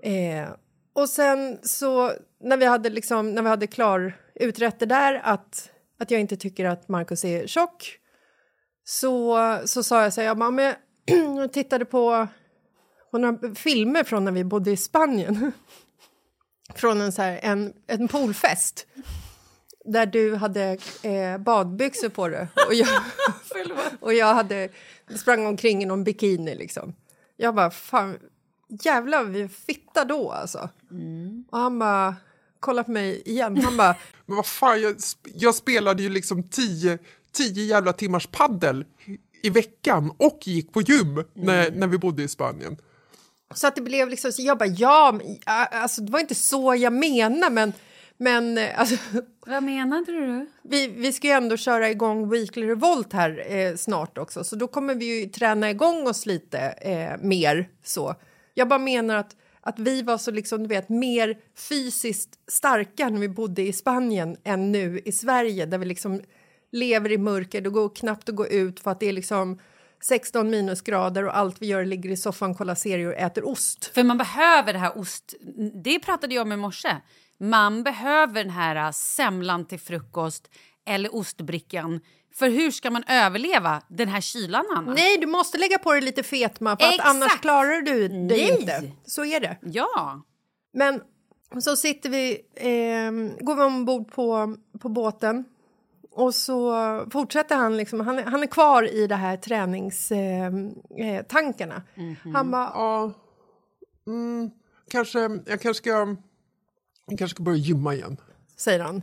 [0.03, 0.49] Eh,
[0.93, 5.69] och sen så när vi hade, liksom, när vi hade klar utrett det där att,
[5.99, 7.99] att jag inte tycker att Markus är tjock
[8.83, 10.75] så, så sa jag så här, jag, bara, men,
[11.37, 12.27] jag tittade på,
[13.11, 15.51] på några filmer från när vi bodde i Spanien.
[16.75, 18.87] från en, så här, en, en poolfest
[19.83, 23.01] där du hade eh, badbyxor på dig och jag,
[23.99, 24.69] och jag hade,
[25.15, 26.55] sprang omkring i någon bikini.
[26.55, 26.93] Liksom.
[27.37, 28.17] Jag bara, fan,
[28.67, 30.69] jävlar vi fitta då alltså.
[31.49, 32.15] Och han bara
[32.59, 33.57] kollar på mig igen.
[33.63, 36.97] Han bara, Men vad fan, jag, jag spelade ju liksom tio,
[37.31, 38.85] tio jävla timmars paddel
[39.43, 42.77] i veckan och gick på gym när, när vi bodde i Spanien.
[43.53, 45.37] så att det blev liksom, så jag bara ja, men,
[45.71, 47.73] alltså det var inte så jag menade men
[48.17, 48.95] men eh, alltså,
[49.45, 50.49] Vad menade du?
[50.61, 54.67] vi, vi ska ju ändå köra igång Weekly Revolt här eh, snart också så då
[54.67, 58.15] kommer vi ju träna igång oss lite eh, mer så.
[58.53, 61.37] Jag bara menar att, att vi var så liksom, du vet, mer
[61.69, 66.21] fysiskt starka när vi bodde i Spanien än nu i Sverige där vi liksom
[66.71, 69.59] lever i mörker, det går knappt att gå ut för att det är liksom
[70.03, 73.85] 16 minusgrader och allt vi gör ligger i soffan, kollar serier och äter ost.
[73.85, 75.33] För man behöver det här ost...
[75.83, 76.95] Det pratade jag om i morse.
[77.43, 80.49] Man behöver den här äh, semlan till frukost
[80.85, 81.99] eller ostbrickan.
[82.35, 84.93] För hur ska man överleva den här kylan, Anna?
[84.93, 88.59] Nej, du måste lägga på dig lite fetma för annars klarar du dig Nej.
[88.59, 88.91] inte.
[89.05, 89.57] Så är det.
[89.61, 90.21] Ja.
[90.73, 91.01] Men
[91.59, 93.11] så sitter vi, eh,
[93.45, 95.45] går vi ombord på, på båten
[96.11, 96.75] och så
[97.11, 100.73] fortsätter han, liksom, han, han är kvar i det här träningstankarna.
[100.97, 101.81] Eh, tankarna.
[102.33, 103.11] Han bara, Ja,
[104.07, 104.51] mm,
[104.89, 106.15] kanske, jag kanske ska,
[107.05, 108.17] jag kanske ska börja gymma igen.
[108.57, 109.01] säger han.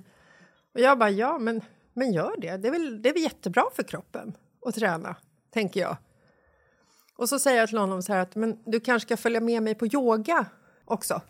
[0.75, 1.61] Och jag bara, ja men,
[1.95, 2.57] men gör det.
[2.57, 4.37] Det är, väl, det är väl jättebra för kroppen
[4.67, 5.17] att träna,
[5.51, 5.97] tänker jag.
[7.17, 9.63] Och så säger jag till honom så här att men du kanske ska följa med
[9.63, 10.47] mig på yoga
[10.85, 11.23] också.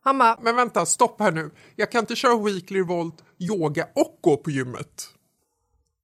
[0.00, 1.50] Han bara, Men vänta, stopp här nu.
[1.76, 5.08] Jag kan inte köra Weekly Revolt, yoga och gå på gymmet.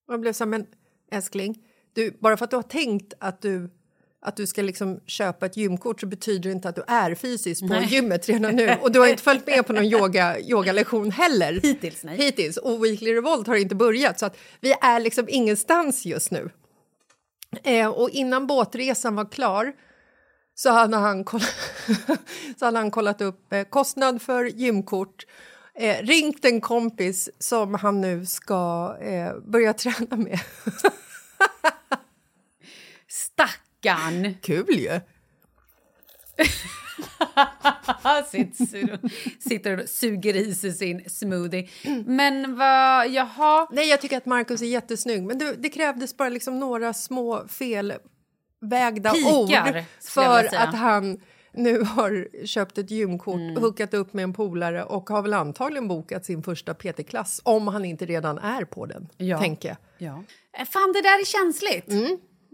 [0.06, 0.66] Och jag blev så här, men
[1.10, 3.70] älskling, du, bara för att du har tänkt att du,
[4.22, 7.60] att du ska liksom köpa ett gymkort så betyder det inte att du är fysiskt
[7.60, 7.86] på Nej.
[7.86, 8.76] gymmet redan nu.
[8.82, 11.60] Och du har inte följt med på någon yoga, yogalektion heller.
[11.62, 12.16] Hittills, nej.
[12.16, 12.56] Hittills.
[12.56, 16.50] Och Weekly Revolt har inte börjat, så att vi är liksom ingenstans just nu.
[17.62, 19.72] Eh, och innan båtresan var klar
[20.54, 21.40] så hade han, koll
[22.58, 25.26] så hade han kollat upp eh, kostnad för gymkort
[25.74, 30.40] eh, ringt en kompis som han nu ska eh, börja träna med.
[33.80, 34.34] Stackarn!
[34.42, 35.00] Kul ju!
[39.48, 41.68] sitter, och suger i sig sin smoothie.
[42.06, 43.08] Men vad...
[43.10, 43.66] Jaha.
[43.72, 47.44] Nej, jag tycker att Marcus är jättesnygg, men det, det krävdes bara liksom några små
[47.48, 51.20] felvägda Pikar, ord för att han
[51.52, 53.62] nu har köpt ett gymkort, Mm.
[53.62, 57.84] hookat upp med en polare och har väl antagligen bokat sin första PT-klass om han
[57.84, 59.40] inte redan är på den, Ja.
[59.40, 59.76] tänker jag.
[59.98, 60.24] Ja.
[60.66, 61.86] Fan, det där är känsligt.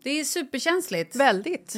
[0.07, 1.16] Det är superkänsligt.
[1.16, 1.75] Väldigt.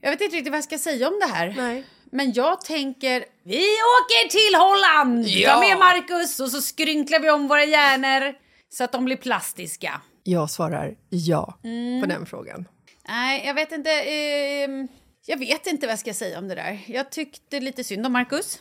[0.00, 1.54] Jag vet inte riktigt vad jag ska säga om det här.
[1.56, 1.84] Nej.
[2.12, 5.26] Men jag tänker, vi åker till Holland!
[5.28, 5.54] Ja.
[5.54, 8.34] Ta med Marcus och så skrynklar vi om våra hjärnor
[8.68, 10.00] så att de blir plastiska.
[10.22, 12.00] Jag svarar ja Mm.
[12.00, 12.68] på den frågan.
[13.08, 13.90] Nej, jag vet inte.
[13.90, 14.88] ehm,
[15.26, 16.80] jag vet inte vad jag ska säga om det där.
[16.86, 18.58] Jag tyckte lite synd om Marcus.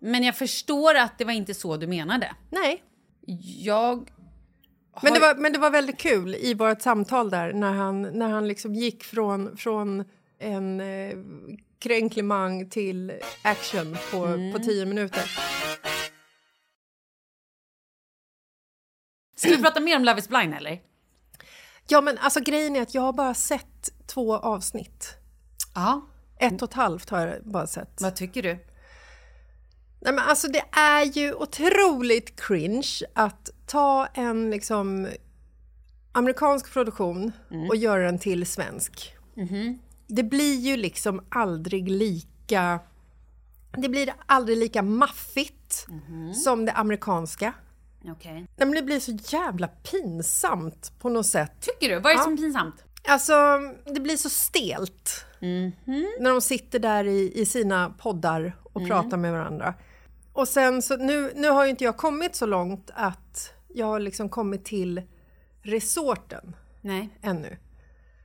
[0.00, 2.34] Men jag förstår att det var inte så du menade.
[2.50, 2.82] Nej.
[3.58, 4.08] Jag...
[5.02, 8.28] Men det, var, men det var väldigt kul i vårt samtal där när han, när
[8.28, 10.04] han liksom gick från, från
[10.38, 11.16] en eh,
[11.78, 14.52] kränklimang till action på, Mm.
[14.52, 15.30] på tio minuter.
[19.36, 20.80] Ska vi prata mer om Love is blind eller?
[21.88, 25.14] Ja, men alltså grejen är att jag har bara sett två avsnitt.
[25.74, 26.02] Ja.
[26.38, 28.00] Ett och ett halvt har jag bara sett.
[28.00, 28.54] Vad tycker du?
[30.02, 35.08] Nej, men alltså det är ju otroligt cringe att ta en liksom
[36.12, 37.32] amerikansk produktion
[37.68, 39.16] och göra den till svensk.
[40.06, 42.80] Det blir ju liksom aldrig lika...
[43.76, 45.86] Det blir aldrig lika maffigt
[46.44, 47.52] som det amerikanska.
[48.32, 51.52] Nej, men det blir så jävla pinsamt på något sätt.
[51.60, 52.00] Tycker du?
[52.00, 52.24] Vad är det Ja.
[52.24, 52.84] som pinsamt?
[53.08, 53.34] Alltså,
[53.94, 55.24] det blir så stelt.
[56.20, 59.74] När de sitter där i, i sina poddar och pratar med varandra.
[60.32, 64.00] Och sen så, nu, nu har ju inte jag kommit så långt att jag har
[64.00, 65.02] liksom kommit till
[65.62, 67.08] resorten Nej.
[67.22, 67.56] ännu.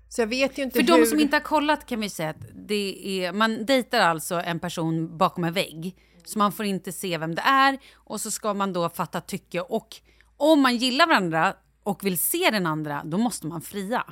[0.10, 1.00] Så jag vet ju inte För hur...
[1.00, 4.60] de som inte har kollat kan vi säga att det är, man dejtar alltså en
[4.60, 5.96] person bakom en vägg.
[6.26, 9.62] Så man får inte se vem det är och så ska man då fatta tycke
[9.62, 9.96] och
[10.38, 14.04] om man gillar varandra och vill se den andra, då måste man fria.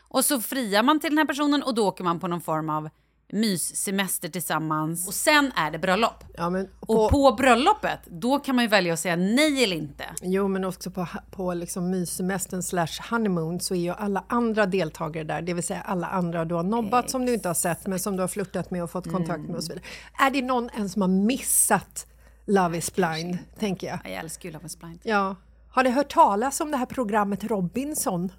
[0.00, 2.70] Och så friar man till den här personen och då åker man på någon form
[2.70, 2.88] av
[3.32, 5.08] myssemester tillsammans.
[5.08, 6.24] Och sen är det bröllop.
[6.36, 10.04] Ja, men Och på bröllopet, då kan man ju välja att säga nej eller inte.
[10.22, 15.24] Jo, men också på, på liksom myssemestern slash honeymoon så är ju alla andra deltagare
[15.24, 17.98] där, det vill säga alla andra du har nobbat som du inte har sett men
[17.98, 19.84] som du har flörtat med och fått kontakt med och så vidare.
[20.18, 22.06] Är det någon än som har missat
[22.46, 23.98] Love is blind, tänker jag.
[24.04, 25.00] Jag älskar ju Love is blind.
[25.02, 25.36] Ja.
[25.70, 28.32] Har ni hört talas om det här programmet Robinson?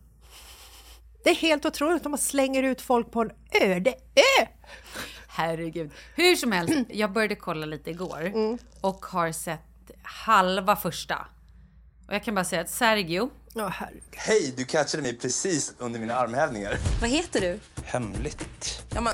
[1.23, 4.45] Det är helt otroligt, de slänger ut folk på en öde ö!
[5.27, 5.91] Herregud.
[6.15, 8.33] Hur som helst, jag började kolla lite igår
[8.81, 9.61] och har sett
[10.03, 11.27] halva första.
[12.07, 14.03] Och jag kan bara säga att Sergio, herregud.
[14.15, 16.77] Hej, du catchade mig precis under mina armhävningar.
[17.01, 17.59] Vad heter du?
[17.85, 18.83] Hemligt.
[18.95, 19.13] Ja, men...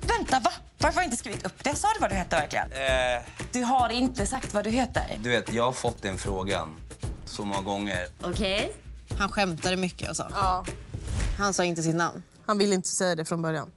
[0.00, 0.50] Vänta, va?
[0.78, 1.74] Varför har jag inte skrivit upp det?
[1.76, 2.72] Sa du vad du hette verkligen?
[2.72, 5.18] Eh, Du har inte sagt vad du heter.
[5.22, 6.76] du vet, jag har fått den frågan
[7.24, 8.06] så många gånger.
[8.22, 8.72] Okej.
[9.18, 10.26] Han skämtade mycket och så.
[10.30, 10.64] Ja.
[11.38, 12.22] Han sa inte sitt namn.
[12.46, 13.70] Han ville inte säga det från början.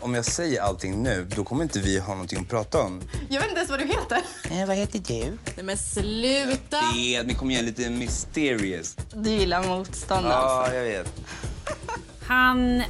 [0.00, 3.02] Om jag säger allting nu, då kommer inte vi ha någonting att prata om.
[3.28, 4.22] Jag vet inte ens vad du heter.
[4.50, 5.38] Eh, vad heter du?
[5.56, 6.80] Nej men sluta!
[6.94, 8.96] Det men kom igen, lite mysterious.
[9.14, 10.74] Du gillar motstånd Ja, alltså.
[10.74, 11.12] jag vet.
[12.26, 12.82] han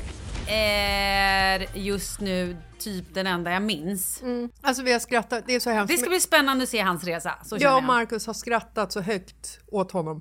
[0.49, 4.23] är just nu typ den enda jag minns.
[4.61, 5.93] Alltså vi har skrattat, det är så hemskt.
[5.95, 7.35] Det ska bli spännande att se hans resa.
[7.45, 7.85] Så Jag och jag.
[7.85, 10.21] Markus har skrattat så högt åt honom.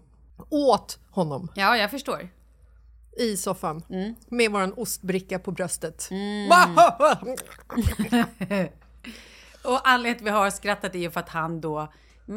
[0.50, 2.30] Åt honom Ja, jag förstår.
[3.18, 3.84] I soffan.
[4.30, 6.10] Med våran ostbricka på bröstet.
[9.64, 11.94] Och anledningen till att vi har skrattat är ju för att han då...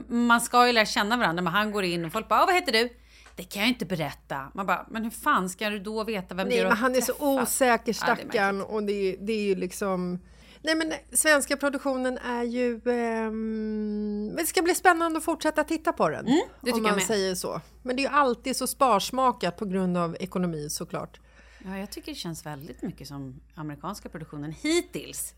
[0.08, 2.54] Man ska ju lära känna varandra, men han går in och folk bara "Ah, “Vad
[2.54, 2.88] heter du?”
[3.36, 4.50] Det kan jag inte berätta.
[4.54, 6.94] Man bara “Men hur fan ska du då veta vem Nej, du har men han
[6.96, 10.18] är så träffat?" osäker Ja, det är stackarn och det, är- det är ju liksom...
[10.62, 12.80] Nej men svenska produktionen är ju...
[12.84, 16.26] men det ska bli spännande att fortsätta titta på den.
[16.26, 17.06] Mm, det om tycker jag man med.
[17.06, 17.60] säger så.
[17.82, 21.20] Men det är ju alltid så sparsmakat på grund av ekonomi såklart.
[21.64, 25.34] Ja, jag tycker det känns väldigt mycket som amerikanska produktionen hittills.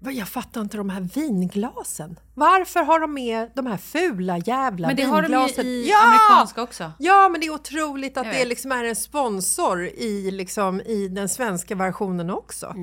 [0.00, 2.18] Jag fattar inte de här vinglasen.
[2.34, 5.66] Varför har de med de här fula jävla Men det har de ju vinglasen?
[5.66, 6.92] i amerikanska också.
[6.98, 11.28] Ja, men det är otroligt att det liksom är en sponsor i, liksom, i den
[11.28, 12.74] svenska versionen också.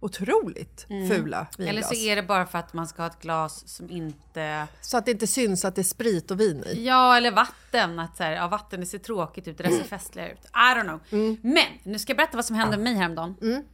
[0.00, 1.58] Otroligt fula vinglas.
[1.58, 1.68] Mm.
[1.68, 4.66] Eller så är det bara för att man ska ha ett glas som inte...
[4.80, 6.84] Så att det inte syns att det är sprit och vin i.
[6.86, 7.98] Ja, eller vatten.
[7.98, 10.44] Att så här, ja, vatten det ser tråkigt ut, det där ser festligare ut.
[10.44, 11.00] I don't know.
[11.10, 11.36] Mm.
[11.42, 13.64] Men nu ska jag berätta vad som hände med mig häromdagen.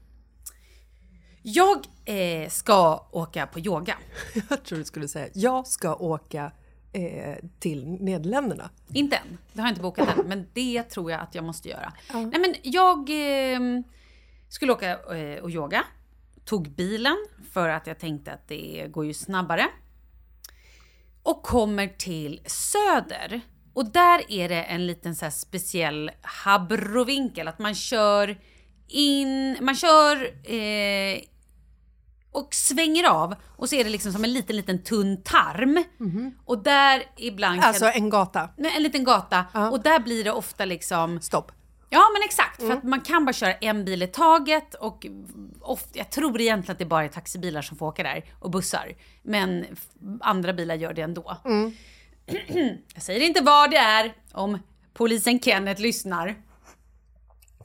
[1.46, 3.96] Jag eh, ska åka på yoga.
[4.50, 6.52] Jag tror du skulle säga jag ska åka
[6.92, 8.70] eh, till Nederländerna.
[8.92, 11.68] Inte än, det har jag inte bokat än, men det tror jag att jag måste
[11.68, 11.92] göra.
[12.12, 13.60] Nej, men jag eh,
[14.48, 15.84] skulle åka eh, och yoga.
[16.44, 17.16] Tog bilen
[17.52, 19.66] för att jag tänkte att det går ju snabbare.
[21.22, 23.40] Och kommer till Söder.
[23.72, 28.40] Och där är det en liten så speciell habrovinkel, att man kör
[28.88, 31.20] in, man kör eh,
[32.34, 35.84] och svänger av och så är det liksom som en liten, liten tunn tarm.
[36.44, 37.68] Och där ibland kan...
[37.68, 38.48] Alltså en gata.
[38.56, 39.44] Nej, en liten gata.
[39.72, 41.20] Och där blir det ofta liksom...
[41.20, 41.52] Stopp.
[41.90, 45.06] Ja men exakt, för att man kan bara köra en bil i taget och
[45.60, 48.92] ofta, jag tror egentligen att det bara är taxibilar som får åka där och bussar.
[49.22, 49.66] Men
[50.20, 51.36] andra bilar gör det ändå.
[52.94, 54.58] jag säger inte vad det är om
[54.94, 56.34] polisen Kenneth lyssnar.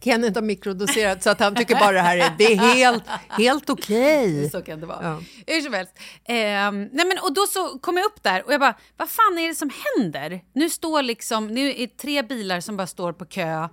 [0.03, 3.69] Kenneth har mikrodoserat så att han tycker bara det här är, det är helt, helt
[3.69, 4.49] okej.
[4.49, 5.03] Så kan det vara.
[5.03, 5.21] Ja.
[5.53, 5.93] Hur som helst.
[6.25, 9.37] Ehm, nej men, och då så kom jag upp där och jag bara, vad fan
[9.37, 10.41] är det som händer?
[10.53, 13.67] Nu står liksom, nu är tre bilar som bara står på kö.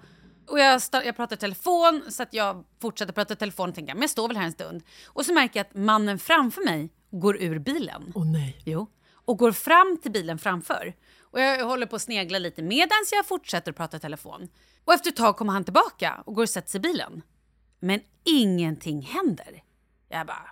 [0.49, 4.11] Och jag, jag pratar telefon så att jag fortsätter prata telefon och tänker, men jag
[4.11, 4.83] står väl här en stund.
[5.07, 8.12] Och så märker jag att mannen framför mig går ur bilen.
[8.14, 8.62] Åh nej.
[8.64, 8.87] Jo.
[9.24, 10.95] Och går fram till bilen framför.
[11.20, 14.49] Och jag håller på att snegla lite medan jag fortsätter att prata telefon.
[14.87, 17.22] Och efter ett tag kommer han tillbaka och går och sätter sig i bilen.
[17.80, 19.62] Men ingenting händer.
[20.09, 20.51] Jag bara,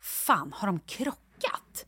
[0.00, 1.84] fan har de krockat?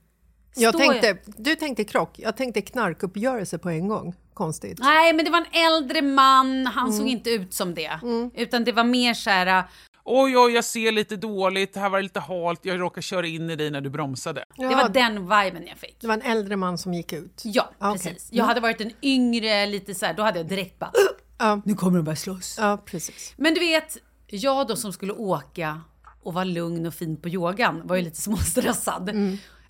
[0.57, 4.15] Jag Står tänkte, du tänkte krock, jag tänkte knarkuppgörelse på en gång.
[4.35, 4.79] Konstigt.
[4.79, 6.99] Nej, men det var en äldre man, han Mm.
[6.99, 8.01] såg inte ut som det.
[8.35, 9.65] Utan det var mer så här,
[10.05, 13.51] Oj, oj, jag ser lite dåligt, här var det lite halt, jag råkade köra in
[13.51, 14.45] i dig när du bromsade.
[14.57, 15.97] det var den viben jag fick.
[16.01, 17.43] Det var en äldre man som gick ut.
[17.45, 18.29] Ja, Ah, precis.
[18.33, 20.93] Jag hade varit en yngre, lite så här, då hade jag direkt bara,
[21.41, 21.61] Ja.
[21.65, 22.57] nu kommer de börja slåss.
[22.59, 23.35] Ja, precis.
[23.37, 25.81] Men du vet, jag då som skulle åka
[26.23, 29.15] och vara lugn och fin på yogan var ju lite småstressad.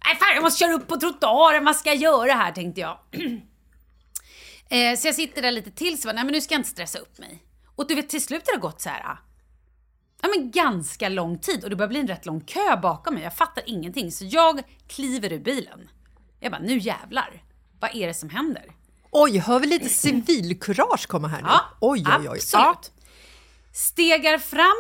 [0.05, 2.99] Nej fan jag måste köra upp på trottoaren, vad ska jag göra här tänkte jag.
[4.69, 6.71] eh, så jag sitter där lite till så bara, nej men nu ska jag inte
[6.71, 7.43] stressa upp mig.
[7.77, 9.19] Och du vet till slut har det gått så här.
[10.23, 13.23] Ja men ganska lång tid och det börjar bli en rätt lång kö bakom mig.
[13.23, 15.91] Jag fattar ingenting så jag kliver ur bilen.
[16.41, 17.43] Jag bara, nu jävlar.
[17.81, 18.65] Vad är det som händer?
[19.11, 21.49] Oj, hör vi lite civilkurage komma här nu?
[21.49, 22.39] Ja, oj, oj, oj.
[22.39, 22.93] absolut.
[23.73, 24.77] Stegar fram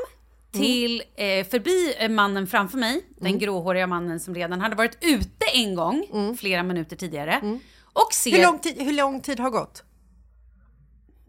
[0.52, 5.46] till, eh, förbi eh, mannen framför mig, den gråhåriga mannen som redan hade varit ute
[5.54, 6.06] en gång,
[6.40, 7.58] flera minuter tidigare.
[7.92, 8.30] Och ser...
[8.30, 9.82] Hur lång, tid, hur lång tid har gått?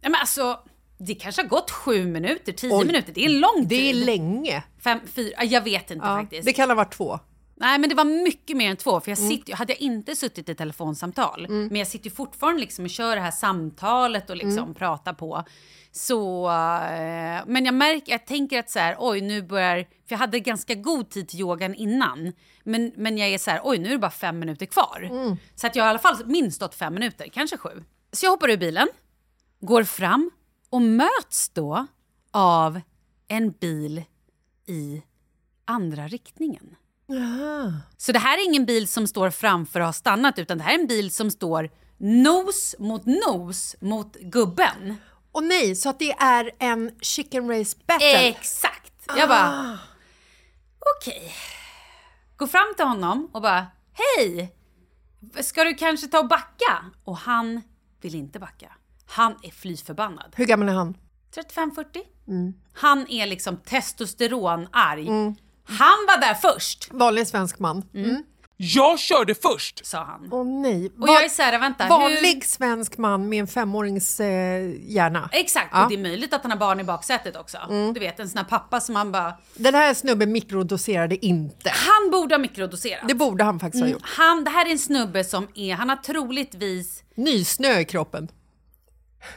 [0.01, 0.59] Ja, men alltså,
[0.97, 2.85] det kanske har gått sju minuter, tio Oj.
[2.85, 3.13] minuter.
[3.13, 3.67] Det är en lång tid.
[3.67, 4.63] Det är länge.
[4.83, 6.45] Fem, fyra, jag vet inte Ja, faktiskt.
[6.45, 7.19] det kan ha varit två.
[7.61, 8.99] Nej, men det var mycket mer än två.
[9.01, 9.29] För jag Mm.
[9.29, 12.91] sitter, ju- Hade jag inte suttit i telefonsamtal, men jag sitter ju fortfarande liksom och
[12.91, 14.73] kör det här samtalet och liksom Mm.
[14.73, 15.43] pratar på.
[15.91, 20.17] Så, eh, men jag märker, jag tänker att så här, oj nu börjar, för jag
[20.17, 22.33] hade ganska god tid till yogan innan.
[22.63, 25.07] Men, men jag är så här, oj nu är det bara fem minuter kvar.
[25.11, 25.37] Mm.
[25.55, 27.83] Så att jag har i alla fall minst stått fem minuter, kanske sju.
[28.11, 28.87] Så jag hoppar ur bilen,
[29.59, 30.31] går fram
[30.69, 31.87] och möts då
[32.31, 32.81] av
[33.27, 34.03] en bil
[34.65, 35.01] i
[35.65, 36.75] andra riktningen.
[37.97, 40.75] Så det här är ingen bil som står framför och har stannat utan det här
[40.75, 44.95] är en bil som står nos mot nos mot gubben.
[45.31, 48.27] Och nej, så att det är en chicken race battle?
[48.27, 48.93] Exakt!
[49.17, 49.79] Jag bara,
[50.97, 51.33] okej.
[52.37, 54.55] Går fram till honom och bara, hej!
[55.41, 56.85] Ska du kanske ta och backa?
[57.03, 57.61] Och han
[58.01, 58.71] vill inte backa.
[59.05, 60.33] Han är fly förbannad.
[60.35, 60.97] Hur gammal är han?
[61.35, 61.85] 35-40.
[62.27, 62.53] Mm.
[62.73, 65.35] Han är liksom testosteronarg.
[65.63, 67.83] Han var där först, Vanlig svensk man.
[67.93, 68.23] Mm.
[68.63, 69.85] Jag körde först!
[69.85, 70.29] sa han.
[70.31, 70.91] Åh nej.
[70.99, 75.29] Och jag är så här, vänta, Vanlig hur- svensk man med en femårings eh, hjärna.
[75.31, 75.83] Exakt, Ja.
[75.83, 77.57] och det är möjligt att han har barn i baksätet också.
[77.93, 79.33] Du vet, en sån här pappa som han bara...
[79.55, 81.69] Den här snubben mikrodoserade inte.
[81.69, 83.07] Han borde ha mikrodoserat.
[83.07, 84.09] Det borde han faktiskt ha Mm, gjort.
[84.17, 87.03] han, det här är en snubbe som är, han har troligtvis...
[87.15, 88.27] Nysnö i kroppen.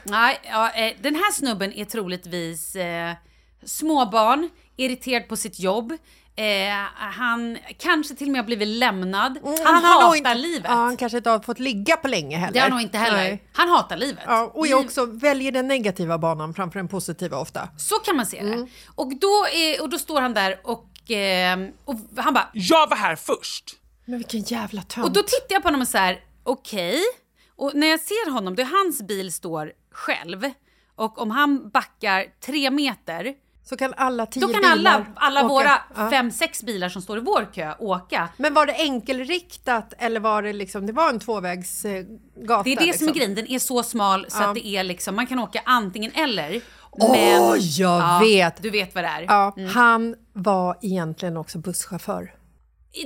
[0.03, 3.13] Nej, ja, eh, den här snubben är troligtvis eh,
[3.65, 5.91] småbarn, irriterad på sitt jobb.
[6.37, 6.45] Eh,
[6.95, 9.37] han kanske till och med har blivit lämnad.
[9.43, 10.65] han, Mm, har nog hatar inte, livet.
[10.69, 12.53] Ja, han kanske inte har fått ligga på länge heller.
[12.53, 13.17] Det har han nog inte heller.
[13.17, 13.43] Nej.
[13.53, 14.23] Han hatar livet.
[14.27, 17.69] Ja, och jag också väljer den negativa banan framför den positiva ofta.
[17.77, 18.53] Så kan man se det.
[18.53, 18.67] Mm.
[18.95, 22.49] Och, då är, och då står han där och, eh, och han bara...
[22.53, 23.75] Jag var här först!
[24.05, 25.05] Men vilken jävla tönt.
[25.07, 27.01] Och då tittar jag på honom och så här, okej.
[27.55, 30.51] Och när jag ser honom, då är hans bil står själv.
[30.95, 33.33] Och om han backar tre meter,
[33.69, 35.47] Så kan alla tio då kan bilar alla, alla åka.
[35.47, 36.09] våra Ja.
[36.09, 38.29] fem, sex bilar som står i vår kö åka.
[38.37, 42.07] Men var det enkelriktat eller var det liksom, det var en tvåvägsgata?
[42.35, 42.99] Gata, Det är det liksom.
[43.07, 44.47] som är grejen, den är så smal så Ja.
[44.47, 46.61] att det är liksom, man kan åka antingen eller.
[46.91, 48.63] Åh, jag ja, vet.
[48.63, 49.21] Du vet vad det är.
[49.21, 49.69] Ja, Mm.
[49.73, 52.33] Han var egentligen också busschaufför.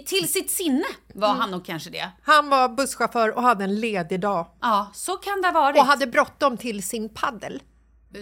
[0.08, 0.84] Till sitt sinne
[1.14, 2.10] var han nog kanske det.
[2.24, 4.46] Han var busschaufför och hade en ledig dag.
[4.62, 5.78] Ja, så kan det ha varit.
[5.80, 7.62] Och hade bråttom till sin paddel.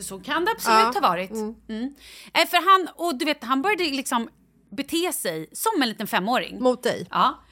[0.02, 0.92] Så kan det absolut Ja.
[0.94, 1.32] ha varit.
[1.32, 1.96] Mm.
[2.34, 4.30] Eh, För han, och du vet, han började liksom
[4.78, 6.64] bete sig som en liten femåring.
[6.64, 7.08] Mot dig?
[7.12, 7.44] Ja.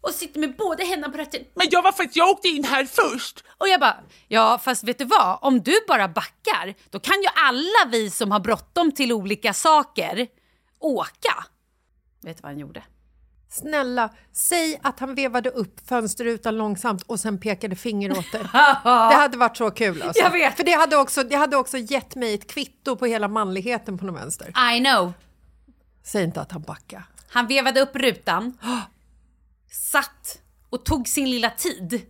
[0.00, 1.40] Och sitter med båda händerna på ratten.
[1.54, 3.44] Men jag var faktiskt, jag åkte in här först!
[3.58, 3.96] Och jag bara,
[4.28, 5.38] ja fast vet du vad?
[5.42, 10.26] Om du bara backar, då kan ju alla vi som har bråttom till olika saker
[10.78, 11.44] åka.
[12.22, 12.82] Vet du vad han gjorde?
[13.52, 18.40] Snälla, säg att han vevade upp fönsterrutan långsamt och sen pekade finger åt dig.
[18.84, 20.22] Det hade varit så kul alltså.
[20.22, 20.56] Jag vet.
[20.56, 24.04] För det hade, också, det hade också gett mig ett kvitto på hela manligheten på
[24.06, 24.48] något vänster.
[24.76, 25.12] I know.
[26.04, 27.02] Säg inte att han backade.
[27.28, 28.58] Han vevade upp rutan,
[29.70, 30.38] satt
[30.70, 32.02] och tog sin lilla tid.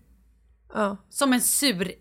[0.74, 0.96] Ja.
[1.10, 1.92] Som en sur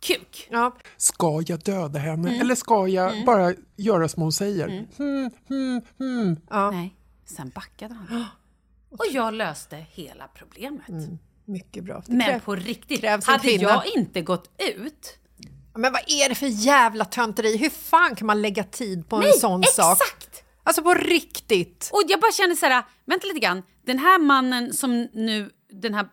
[0.00, 0.48] kuk.
[0.50, 0.76] Ja.
[0.96, 2.40] Ska jag döda henne Mm.
[2.40, 3.24] eller ska jag Mm.
[3.24, 4.68] bara göra som hon säger?
[4.96, 6.36] Hmm, hmm, hmm.
[6.72, 6.94] Nej,
[7.24, 8.24] sen backade han.
[8.90, 11.10] Och jag löste hela problemet.
[11.44, 12.02] Mycket bra.
[12.06, 15.18] Det Men på riktigt, hade jag inte gått ut...
[15.76, 17.56] Men vad är det för jävla tönteri?
[17.56, 19.98] Hur fan kan man lägga tid på Nej, en sån sak?
[20.02, 20.44] exakt!
[20.62, 21.90] Alltså på riktigt.
[21.92, 23.62] Och jag bara känner så här, vänta lite grann.
[23.86, 26.08] Den här mannen som nu, den här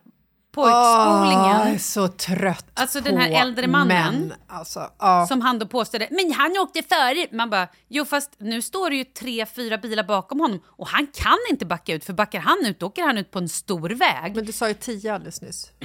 [0.56, 4.14] Åh, jag pojkspolingen, är så trött Alltså på den här äldre mannen.
[4.14, 4.34] män.
[4.47, 5.28] Alltså, ja.
[5.28, 7.28] som han då påstådde, men han åkte före.
[7.32, 11.08] Man bara, jo fast nu står det ju tre, fyra bilar bakom honom och han
[11.08, 13.89] kan inte backa ut för backar han ut då åker han ut på en stor
[13.89, 14.36] väg.
[14.36, 15.72] Men du sa ju tio alldeles nyss.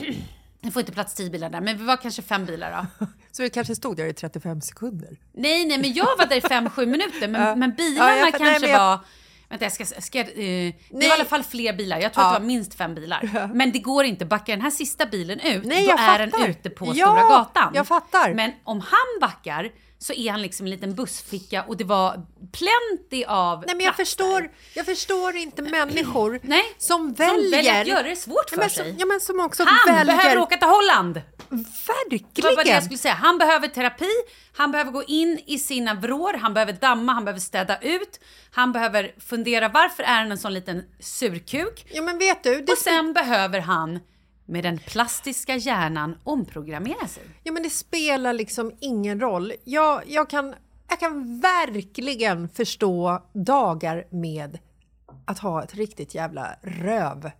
[0.60, 3.06] Det får inte plats tio bilar där, men vi var kanske fem bilar då.
[3.32, 5.16] Så vi kanske stod där i 35 sekunder.
[5.32, 8.30] Nej, nej, men jag var där i fem, sju minuter, men, men bilarna Ja, jag
[8.30, 8.98] kanske Nej, men jag- var...
[9.48, 9.84] Vänta, jag ska...
[9.84, 11.98] ska eh, det var i alla fall fler bilar.
[11.98, 12.28] Jag tror Ja.
[12.30, 13.50] att det var minst fem bilar.
[13.54, 14.24] Men det går inte.
[14.26, 16.48] Backar den här sista bilen ut, Nej, då jag är den fattar.
[16.48, 17.72] ute på Ja, Stora gatan.
[17.74, 18.34] jag fattar.
[18.34, 23.24] Men om han backar så är han liksom en liten bussficka och det var plenty
[23.24, 24.04] av Nej, men jag platser.
[24.04, 27.50] förstår, jag förstår inte människor Nej, som väljer...
[27.50, 28.90] väljer att göra det svårt för ja, men sig.
[28.90, 30.16] Som, ja, men som också Han väljer...
[30.16, 31.22] behöver åka till Holland!
[31.86, 32.26] Verkligen!
[32.34, 33.14] Det var det jag skulle säga.
[33.14, 34.10] Han behöver terapi,
[34.56, 38.20] han behöver gå in i sina vrår, han behöver damma, han behöver städa ut,
[38.50, 41.86] han behöver fundera varför är han en sån liten surkuk?
[41.92, 42.60] Ja, men vet du...
[42.60, 44.00] Det Och sen behöver han
[44.46, 47.22] med den plastiska hjärnan omprogrammera sig.
[47.42, 49.52] Ja, men det spelar liksom ingen roll.
[49.64, 50.54] Jag, jag, kan,
[50.88, 54.58] jag kan verkligen förstå dagar med
[55.24, 57.30] att ha ett riktigt jävla röv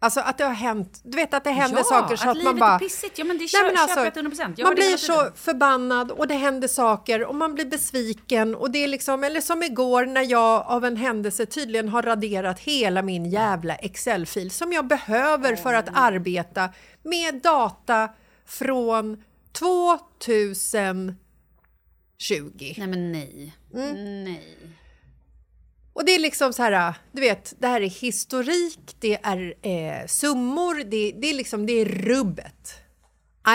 [0.00, 2.36] Alltså att det har hänt, du vet att det händer Ja, saker så att att,
[2.36, 2.74] livet man bara...
[2.74, 3.18] är pissigt.
[3.18, 4.54] Ja, men det kö- köper jag till 100%.
[4.56, 8.84] Jag man blir så förbannad och det händer saker och man blir besviken och det
[8.84, 13.24] är liksom, eller som igår när jag av en händelse tydligen har raderat hela min
[13.30, 16.68] jävla Excel-fil som jag behöver för att arbeta
[17.02, 18.08] med data
[18.46, 19.22] från
[19.58, 21.14] 2020.
[22.78, 23.54] Nej men nej.
[23.74, 24.24] Mm.
[24.24, 24.56] Nej.
[25.98, 30.06] Och det är liksom så här, du vet, det här är historik, det är eh,
[30.06, 32.74] summor, det, det är liksom, det är rubbet.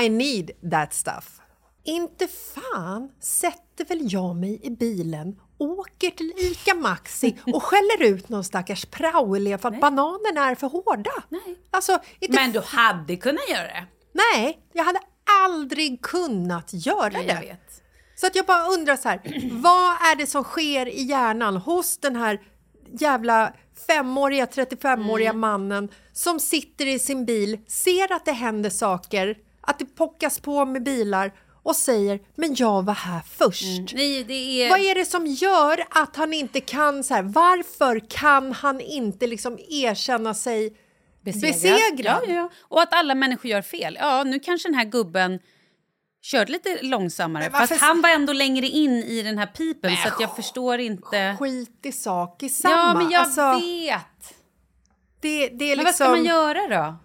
[0.03, 1.41] I need that stuff.
[1.83, 8.29] Inte fan sätter väl jag mig i bilen, åker till ICA Maxi och skäller ut
[8.29, 11.23] någon stackars praoelev för att bananerna är för hårda.
[11.29, 11.59] Nej.
[11.71, 13.85] Alltså, inte Men du hade kunnat göra det.
[14.11, 14.99] Nej, jag hade
[15.45, 17.57] aldrig kunnat göra Nej, det.
[18.23, 19.21] Så att jag bara undrar så här,
[19.51, 22.41] vad är det som sker i hjärnan hos den här
[22.99, 23.53] jävla
[23.87, 25.39] femåriga, 35-åriga Mm.
[25.39, 30.65] mannen som sitter i sin bil, ser att det händer saker, att det pockas på
[30.65, 33.93] med bilar och säger “men jag var här först”.
[33.95, 34.69] Nej, det är...
[34.69, 39.27] Vad är det som gör att han inte kan så här, varför kan han inte
[39.27, 40.77] liksom erkänna sig
[41.21, 41.79] besegrad?
[41.97, 42.49] Ja, ja, ja.
[42.61, 43.97] Och att alla människor gör fel.
[44.01, 45.39] Ja, nu kanske den här gubben
[46.23, 47.43] körde lite långsammare.
[47.43, 50.79] Men Fast han var ändå längre in i den här pipen så att jag förstår
[50.79, 51.35] inte...
[51.39, 52.75] Skit i sak i samma.
[52.75, 54.35] Ja, men jag Alltså, vet.
[55.19, 56.11] Det, det är Men vad ska liksom...
[56.11, 56.95] man göra då?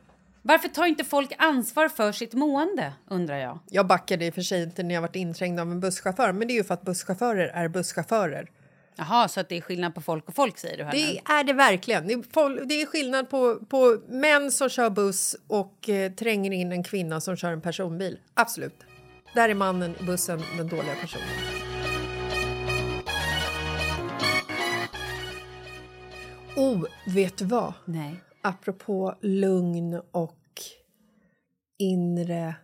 [0.43, 3.59] Varför tar inte folk ansvar för sitt mående, undrar jag.
[3.71, 6.49] Jag backade i och för sig inte när jag varit inträngd av en busschaufför, men
[6.49, 8.51] det är ju för att busschaufförer är busschaufförer.
[8.97, 10.99] Jaha, så att det är skillnad på folk och folk säger du här nu?
[10.99, 12.07] Det är det verkligen.
[12.07, 16.73] Det är, det är skillnad på, på män som kör buss och eh, tränger in
[16.73, 18.19] en kvinna som kör en personbil.
[18.35, 18.88] Absolut.
[19.39, 21.28] Där är mannen i bussen den dåliga personen.
[26.57, 27.72] Oh, vet du vad?
[27.84, 28.20] Nej.
[28.43, 30.62] Apropå lugn och
[31.78, 32.55] inre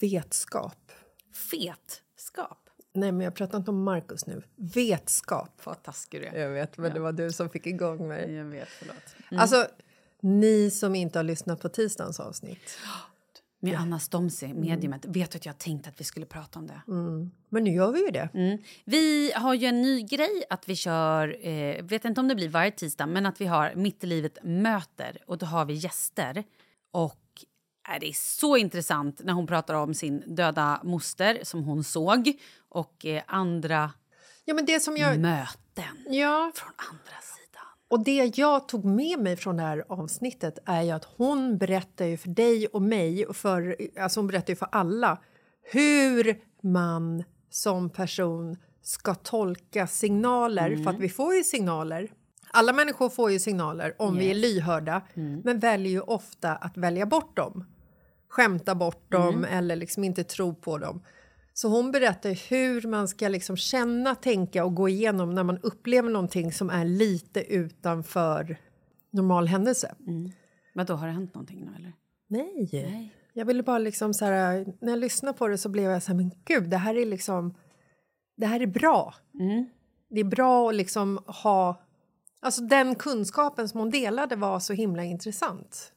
[0.00, 0.92] vetskap.
[1.50, 2.68] Fetskap?
[2.92, 4.42] Nej, men jag pratar inte om Markus nu.
[4.56, 5.60] Vetskap.
[5.64, 6.40] Vad taskig du är.
[6.40, 8.32] Jag vet, men det var du som fick igång mig.
[8.32, 9.16] Jag vet, förlåt.
[9.30, 9.40] Mm.
[9.40, 9.66] Alltså,
[10.20, 12.78] ni som inte har lyssnat på tisdagens avsnitt.
[13.64, 15.04] Med Anna Stomsi, mediumet.
[15.04, 16.82] Vet du att jag tänkte att vi skulle prata om det?
[16.88, 17.30] Mm.
[17.48, 18.28] Men nu gör vi ju det.
[18.34, 18.58] Mm.
[18.84, 22.48] Vi har ju en ny grej att vi kör, eh, vet inte om det blir
[22.48, 26.44] varje tisdag, men att vi har Mitt i livet möter och då har vi gäster.
[26.90, 27.20] Och
[27.88, 32.32] är det är så intressant när hon pratar om sin döda moster som hon såg
[32.68, 33.90] och eh, andra
[34.44, 35.18] Ja, men det som jag...
[35.18, 36.52] möten Ja.
[36.54, 37.31] från andra sidan.
[37.92, 42.04] Och det jag tog med mig från det här avsnittet är ju att hon berättar
[42.04, 45.18] ju för dig och mig, och för, alltså hon berättar ju för alla
[45.72, 50.84] hur man som person ska tolka signaler, Mm.
[50.84, 52.10] för att vi får ju signaler.
[52.50, 54.42] Alla människor får ju signaler om vi är Yes.
[54.42, 55.40] lyhörda, Mm.
[55.44, 57.64] men väljer ju ofta att välja bort dem.
[58.28, 59.58] Skämta bort dem Mm.
[59.58, 61.02] eller liksom inte tro på dem.
[61.54, 66.10] Så hon berättar hur man ska liksom känna, tänka och gå igenom när man upplever
[66.10, 68.56] någonting som är lite utanför
[69.10, 69.94] normal händelse.
[70.74, 71.92] Men då har det hänt någonting nu eller?
[72.28, 72.68] Nej.
[72.72, 73.14] Nej.
[73.32, 76.08] Jag ville bara liksom så här, när jag lyssnade på det så blev jag så
[76.08, 77.54] här, men gud, det här är liksom,
[78.36, 79.14] det här är bra.
[79.40, 79.66] Mm.
[80.08, 81.82] Det är bra att liksom ha,
[82.40, 85.92] alltså den kunskapen som hon delade var så himla intressant.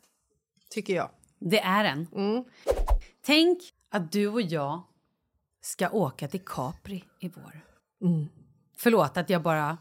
[0.70, 1.10] Tycker jag.
[1.40, 2.08] Det är den.
[2.16, 2.44] Mm.
[3.26, 4.84] Tänk att du och jag
[5.66, 7.66] ska åka till Capri i vår.
[8.02, 8.28] Mm.
[8.78, 9.78] Förlåt att jag bara...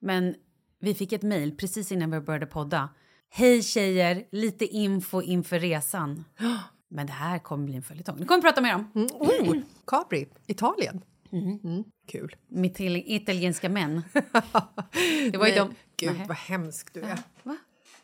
[0.00, 0.34] Men
[0.80, 2.88] vi fick ett mejl precis innan vi började podda.
[3.28, 6.24] Hej tjejer, lite info inför resan.
[6.88, 8.16] Men det här kommer bli en följetong.
[8.18, 8.90] Det kommer vi prata mer om.
[8.94, 9.08] Mm.
[9.12, 9.56] Oh,
[9.86, 11.04] Capri, Italien.
[11.32, 11.58] Mm.
[11.64, 11.84] Mm.
[12.06, 12.36] Kul.
[12.48, 14.02] Mitt italienska män.
[15.32, 15.74] Det var ju de...
[15.96, 16.26] Gud, Nähä.
[16.28, 17.18] vad hemsk du är.
[17.42, 17.56] Va?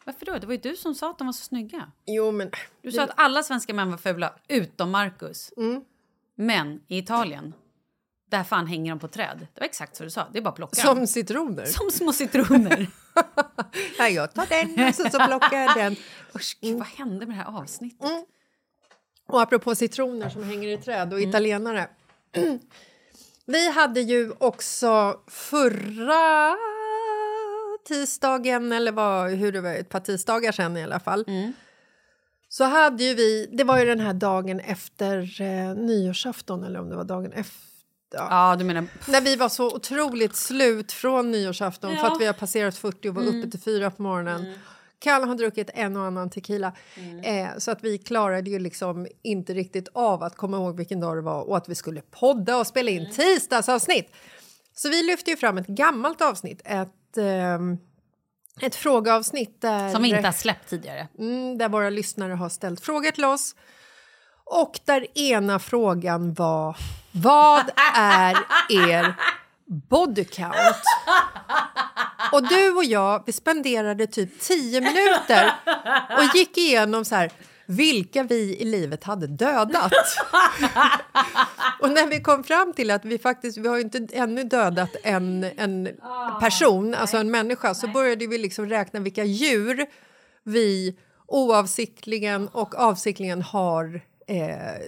[0.05, 0.39] Varför då?
[0.39, 1.93] Det var ju du som sa att de var så snygga.
[2.07, 2.51] Jo, men...
[2.83, 5.53] Du sa att alla svenska män var fula, utom Marcus.
[5.57, 5.85] Mm.
[6.41, 7.55] Men i Italien,
[8.31, 9.47] där fan hänger de på träd.
[9.55, 10.27] Det var exakt så du sa.
[10.33, 11.07] Det är bara att plocka Som dem.
[11.07, 11.65] citroner.
[11.65, 12.87] Som små citroner.
[13.99, 15.97] Nej, jag tar den och så, så plockar jag den.
[16.35, 18.09] Usch, gud, vad hände med det här avsnittet?
[18.09, 18.25] Mm.
[19.29, 21.89] Och apropå citroner som hänger i träd och italienare.
[23.47, 26.57] Vi hade ju också förra
[27.89, 31.25] tisdagen, eller vad, hur det var, ett par tisdagar sen i alla fall.
[32.59, 36.89] Så hade ju vi, det var ju den här dagen efter eh, nyårsafton eller om
[36.91, 37.59] det var dagen efter.
[38.13, 38.87] Ja, du menar...
[39.09, 42.13] När vi var så otroligt slut från nyårsafton för Ja.
[42.15, 43.41] att vi har passerat 40 och var Mm.
[43.41, 44.47] uppe till fyra på morgonen.
[44.99, 46.73] Kalle har druckit en och annan tequila.
[47.23, 51.17] Eh, så att vi klarade ju liksom inte riktigt av att komma ihåg vilken dag
[51.17, 54.13] det var och att vi skulle podda och spela in tisdagsavsnitt.
[54.75, 57.79] Så vi lyfte ju fram ett gammalt avsnitt, ett ehm,
[58.61, 61.09] ett frågeavsnitt där, Som vi inte har släppt tidigare.
[61.19, 63.55] mm, där våra lyssnare har ställt frågor till oss.
[64.45, 66.77] Och där ena frågan var
[67.13, 68.37] Vad är
[68.69, 69.15] er
[69.67, 70.55] body count?
[72.33, 75.53] Och du och jag vi spenderade typ 10 minuter
[76.19, 77.31] och gick igenom så här
[77.71, 79.93] vilka vi i livet hade dödat.
[81.81, 84.97] och när vi kom fram till att vi faktiskt, vi har ju inte ännu dödat
[85.03, 85.89] en, en
[86.41, 89.87] person, alltså en människa, så började vi liksom räkna vilka djur
[90.43, 90.97] vi
[91.27, 94.39] oavsiktligen och avsiktligen har eh,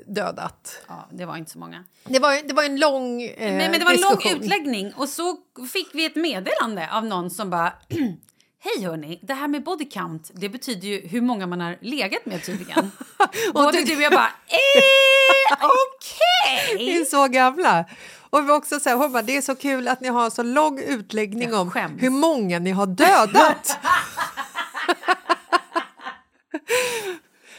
[0.06, 0.82] dödat.
[0.88, 1.84] Ja, det var inte så många.
[2.04, 4.42] Det var, det var en lång eh, men, men det var en lång diskussion.
[4.42, 5.36] utläggning och så
[5.72, 7.72] fick vi ett meddelande av någon som bara
[8.62, 12.26] Hej hörni, det här med body count, det betyder ju hur många man har legat
[12.26, 12.92] med tydligen.
[13.54, 16.76] Både du och jag bara, eh, okej!
[16.78, 17.84] Vi är så gamla.
[18.30, 20.42] Och vi också så här, hon bara, det är så kul att ni har så
[20.42, 23.78] lång utläggning om hur många ni har dödat.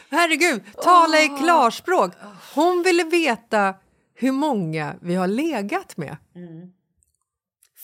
[0.10, 2.12] Herregud, tala i klarspråk.
[2.56, 3.74] Hon ville veta
[4.16, 6.18] hur många vi har legat med.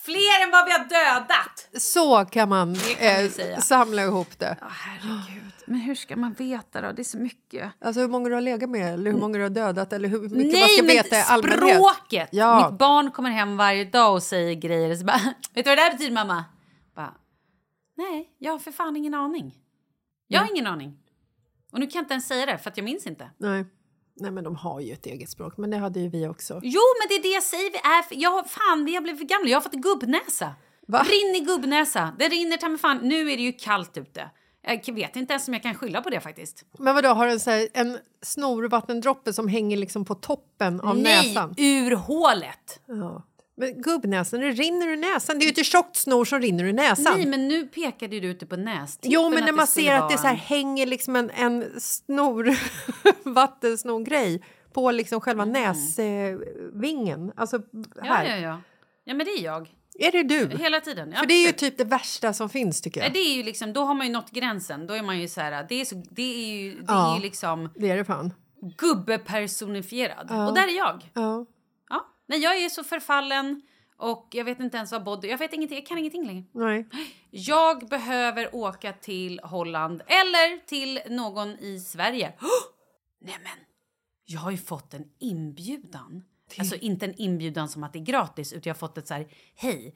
[0.07, 1.67] Fler än vad vi har dödat!
[1.81, 4.57] Så kan man, kan eh, samla ihop det.
[4.61, 5.53] herregud.
[5.65, 6.91] Men hur ska man veta då?
[6.91, 7.71] Det är så mycket.
[7.81, 10.19] Alltså hur många du har legat med eller hur många du har dödat eller hur
[10.19, 11.75] mycket man Nej, ska men veta i allmänhet.
[11.75, 12.29] språket!
[12.31, 12.69] Ja.
[12.69, 14.95] Mitt barn kommer hem varje dag och säger grejer.
[14.95, 15.17] Så bara,
[15.53, 16.45] Vet du vad det här betyder, mamma?
[16.95, 17.13] Bara,
[17.97, 19.55] Nej, jag har för fan ingen aning.
[20.27, 20.97] Jag har ingen aning.
[21.71, 23.29] Och nu kan jag inte ens säga det, för att jag minns inte.
[23.37, 23.65] Nej.
[24.19, 26.59] Nej, men de har ju ett eget språk, men det hade ju vi också.
[26.63, 27.71] Jo, men det är det jag säger.
[27.71, 29.49] Vi är för, jag, fan, har blivit för gamla.
[29.49, 30.55] Jag har fått gubbnäsa.
[30.87, 31.05] Va?
[31.09, 32.13] Rinner gubbnäsa.
[32.19, 32.97] Det rinner ta fan.
[32.97, 34.29] Nu är det ju kallt ute.
[34.61, 36.63] Jag vet inte ens om jag kan skylla på det faktiskt.
[36.79, 41.27] Men vadå, har den så här, en snorvattendroppe som hänger liksom på toppen av Nej,
[41.27, 41.53] näsan?
[41.57, 42.79] ur hålet.
[42.85, 43.23] Ja.
[43.59, 45.39] Men gubbnäsan, det rinner ur näsan.
[45.39, 47.13] Det är ju inte tjockt snor som rinner ur näsan.
[47.17, 49.11] Nej, men nu pekade du ute på nästippen.
[49.11, 52.55] Jo, men när man ser att det så här en- hänger liksom en, en snor,
[53.33, 54.43] vattensnorgrej
[54.73, 57.31] på liksom själva näsvingen.
[57.35, 57.85] Alltså Mm.
[57.95, 58.25] Ja, här.
[58.25, 58.61] ja, ja.
[59.03, 59.73] Ja, men det är jag.
[59.99, 60.57] Är det du?
[60.57, 61.11] Hela tiden.
[61.11, 63.13] Ja, För det är ju typ det värsta som finns tycker Nej, jag.
[63.13, 64.87] det är ju liksom, då har man ju nått gränsen.
[64.87, 67.11] Då är man ju så här, det är, så, det är ju, det Ja.
[67.11, 68.33] är ju liksom Det är det fan.
[68.77, 70.27] gubbepersonifierad.
[70.29, 70.47] Ja.
[70.47, 71.09] Och där är jag.
[71.13, 71.45] Ja.
[72.27, 73.61] Nej, jag är så förfallen
[73.97, 75.27] och jag vet inte ens vad body...
[75.27, 76.43] Jag vet ingenting, jag kan ingenting längre.
[76.51, 76.87] Nej.
[77.29, 82.33] Jag behöver åka till Holland eller till någon i Sverige.
[83.21, 83.65] Nej men,
[84.25, 86.23] jag har ju fått en inbjudan.
[86.59, 89.13] Alltså inte en inbjudan som att det är gratis utan jag har fått ett så
[89.13, 89.95] här, hej.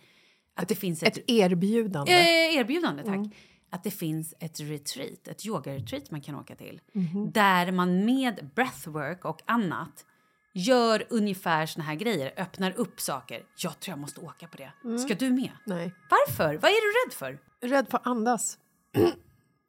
[0.55, 2.11] Att det finns ett, Ett erbjudande.
[2.11, 3.15] Eh, erbjudande, tack.
[3.15, 3.31] Mm.
[3.69, 6.81] Att det finns ett retreat, ett yoga-retreat man kan åka till.
[6.93, 7.31] Mhm.
[7.31, 10.05] Där man med breathwork och annat
[10.53, 13.43] gör ungefär såna här grejer, öppnar upp saker.
[13.55, 14.71] Jag tror jag måste åka på det.
[14.83, 14.99] Mm.
[14.99, 15.51] Ska du med?
[15.65, 15.93] Nej.
[16.09, 16.55] Varför?
[16.57, 17.39] Vad är du rädd för?
[17.67, 18.57] Rädd för att andas.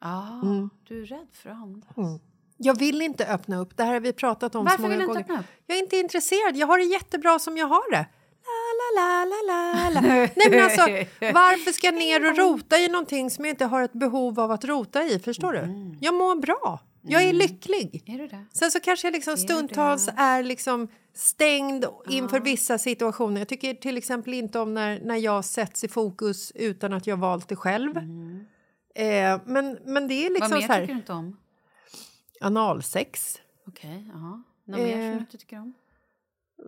[0.04, 0.70] Ah, Mm.
[0.88, 1.96] du är rädd för att andas.
[1.96, 2.18] Mm.
[2.56, 3.76] Jag vill inte öppna upp.
[3.76, 5.22] Det här har vi pratat om Varför så många vill du inte gånger.
[5.24, 5.46] öppna upp?
[5.66, 6.56] Jag är inte intresserad.
[6.56, 8.06] Jag har det jättebra som jag har det.
[8.96, 10.00] La, la, la.
[10.00, 10.80] Nej, men alltså,
[11.20, 14.50] varför ska jag ner och rota i någonting som jag inte har ett behov av
[14.50, 15.18] att rota i?
[15.18, 15.96] Förstår du?
[16.00, 16.80] Jag mår bra.
[17.02, 18.04] Jag är lycklig.
[18.06, 18.20] Mm.
[18.20, 18.44] Är du det?
[18.52, 23.40] Sen så kanske jag liksom Är stundtals är liksom stängd inför vissa situationer.
[23.40, 27.16] Jag tycker till exempel inte om när, när jag sätts i fokus utan att jag
[27.16, 27.96] valt det själv.
[28.94, 30.50] Eh, men, men det är liksom Mm.
[30.50, 30.80] Vad mer så här...
[30.80, 31.36] tycker du inte om?
[32.40, 33.40] Analsex.
[33.66, 34.42] Okej, jaha.
[34.64, 35.74] Något mer som Eh, du inte tycker om?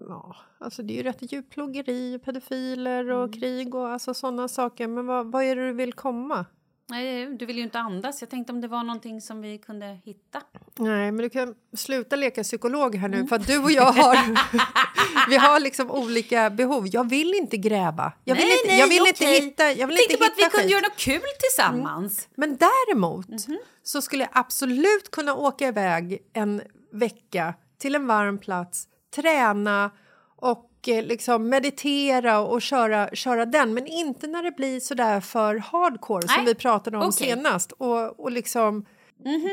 [0.08, 3.32] Ja, alltså det är ju rätt djurplågeri, pedofiler och Mm.
[3.32, 4.88] krig och alltså sådana saker.
[4.88, 6.46] Men vad, vad är det du vill komma?
[6.88, 8.20] Nej, du vill ju inte andas.
[8.22, 10.40] Jag tänkte om det var någonting som vi kunde hitta.
[10.78, 13.28] Nej, men du kan sluta leka psykolog här nu Mm.
[13.28, 14.16] för du och jag har,
[15.28, 16.86] vi har liksom olika behov.
[16.92, 18.12] Jag vill inte gräva.
[18.24, 19.40] Jag vill Nej, inte, nej, jag vill inte okej.
[19.40, 20.72] hitta Jag vill Tänkte inte på att vi hitta kunde skit.
[20.72, 22.28] göra något kul tillsammans.
[22.34, 23.58] Men däremot Mhm.
[23.82, 26.62] så skulle jag absolut kunna åka iväg en
[26.92, 29.90] vecka till en varm plats, träna
[30.36, 33.74] och eh, liksom meditera och köra, köra den.
[33.74, 37.02] Men inte när det blir så där för hardcore som Nej, vi pratade om.
[37.02, 37.12] Mhm.
[37.12, 37.72] senast.
[37.72, 38.84] Och, och liksom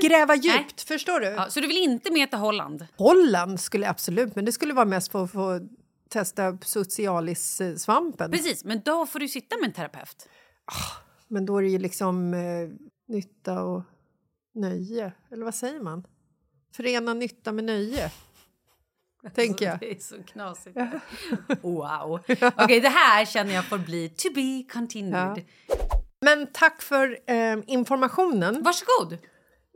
[0.02, 1.28] gräva djupt, förstår du?
[1.28, 2.88] Ja, så du vill inte med till Holland?
[2.98, 5.60] Holland skulle jag absolut, men det skulle vara mest för att få
[6.10, 8.32] testa psoriasis-svampen.
[8.32, 10.30] Precis, men då får du sitta med en terapeut.
[11.28, 12.70] Men då är det ju liksom eh,
[13.08, 13.84] nytta och
[14.56, 15.12] nöje.
[15.32, 16.04] Eller vad säger man?
[16.76, 18.12] Förena nytta med nöje.
[19.36, 19.80] Tänker jag.
[19.80, 20.78] Det är så knasigt.
[21.62, 22.20] Wow.
[22.58, 25.46] Okej, det här känner jag får bli to be continued.
[26.26, 28.64] Men tack för eh, informationen.
[28.64, 29.14] Varsågod.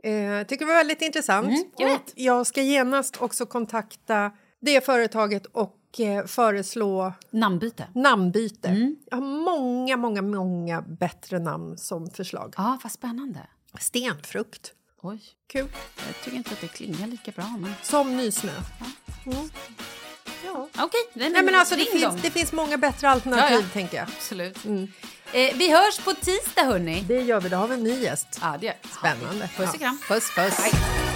[0.02, 1.48] Eh, tycker det var väldigt intressant.
[1.48, 4.30] Mm, jag och jag ska genast också kontakta
[4.60, 7.88] det företaget och eh, föreslå namnbyte.
[7.94, 8.68] namnbyte.
[8.68, 8.96] Mm.
[9.10, 12.54] Jag har många, många, många bättre namn som förslag.
[12.56, 13.40] Ja, vad spännande.
[13.80, 14.72] Stenfrukt.
[15.08, 15.18] Oj.
[15.52, 15.68] Kul.
[16.06, 17.54] Jag tycker inte att det klingar lika bra.
[17.58, 17.74] Men...
[17.82, 18.52] Som nysnö.
[19.26, 19.50] Mm.
[20.44, 20.68] Ja.
[20.78, 22.18] Okej, nej, Nej, men alltså, det, finns, dem.
[22.22, 23.66] det finns många bättre alternativ, Ja, ja.
[23.72, 24.06] tänker jag.
[24.16, 24.56] Absolut.
[25.32, 27.04] Eh, vi hörs på tisdag, hörni.
[27.08, 27.48] Det gör vi.
[27.48, 28.38] Då har vi en ny gäst.
[28.42, 29.50] Ja, det gör Spännande.
[29.56, 29.98] Puss och kram.
[30.08, 30.58] Puss, puss.
[30.58, 31.15] Hej.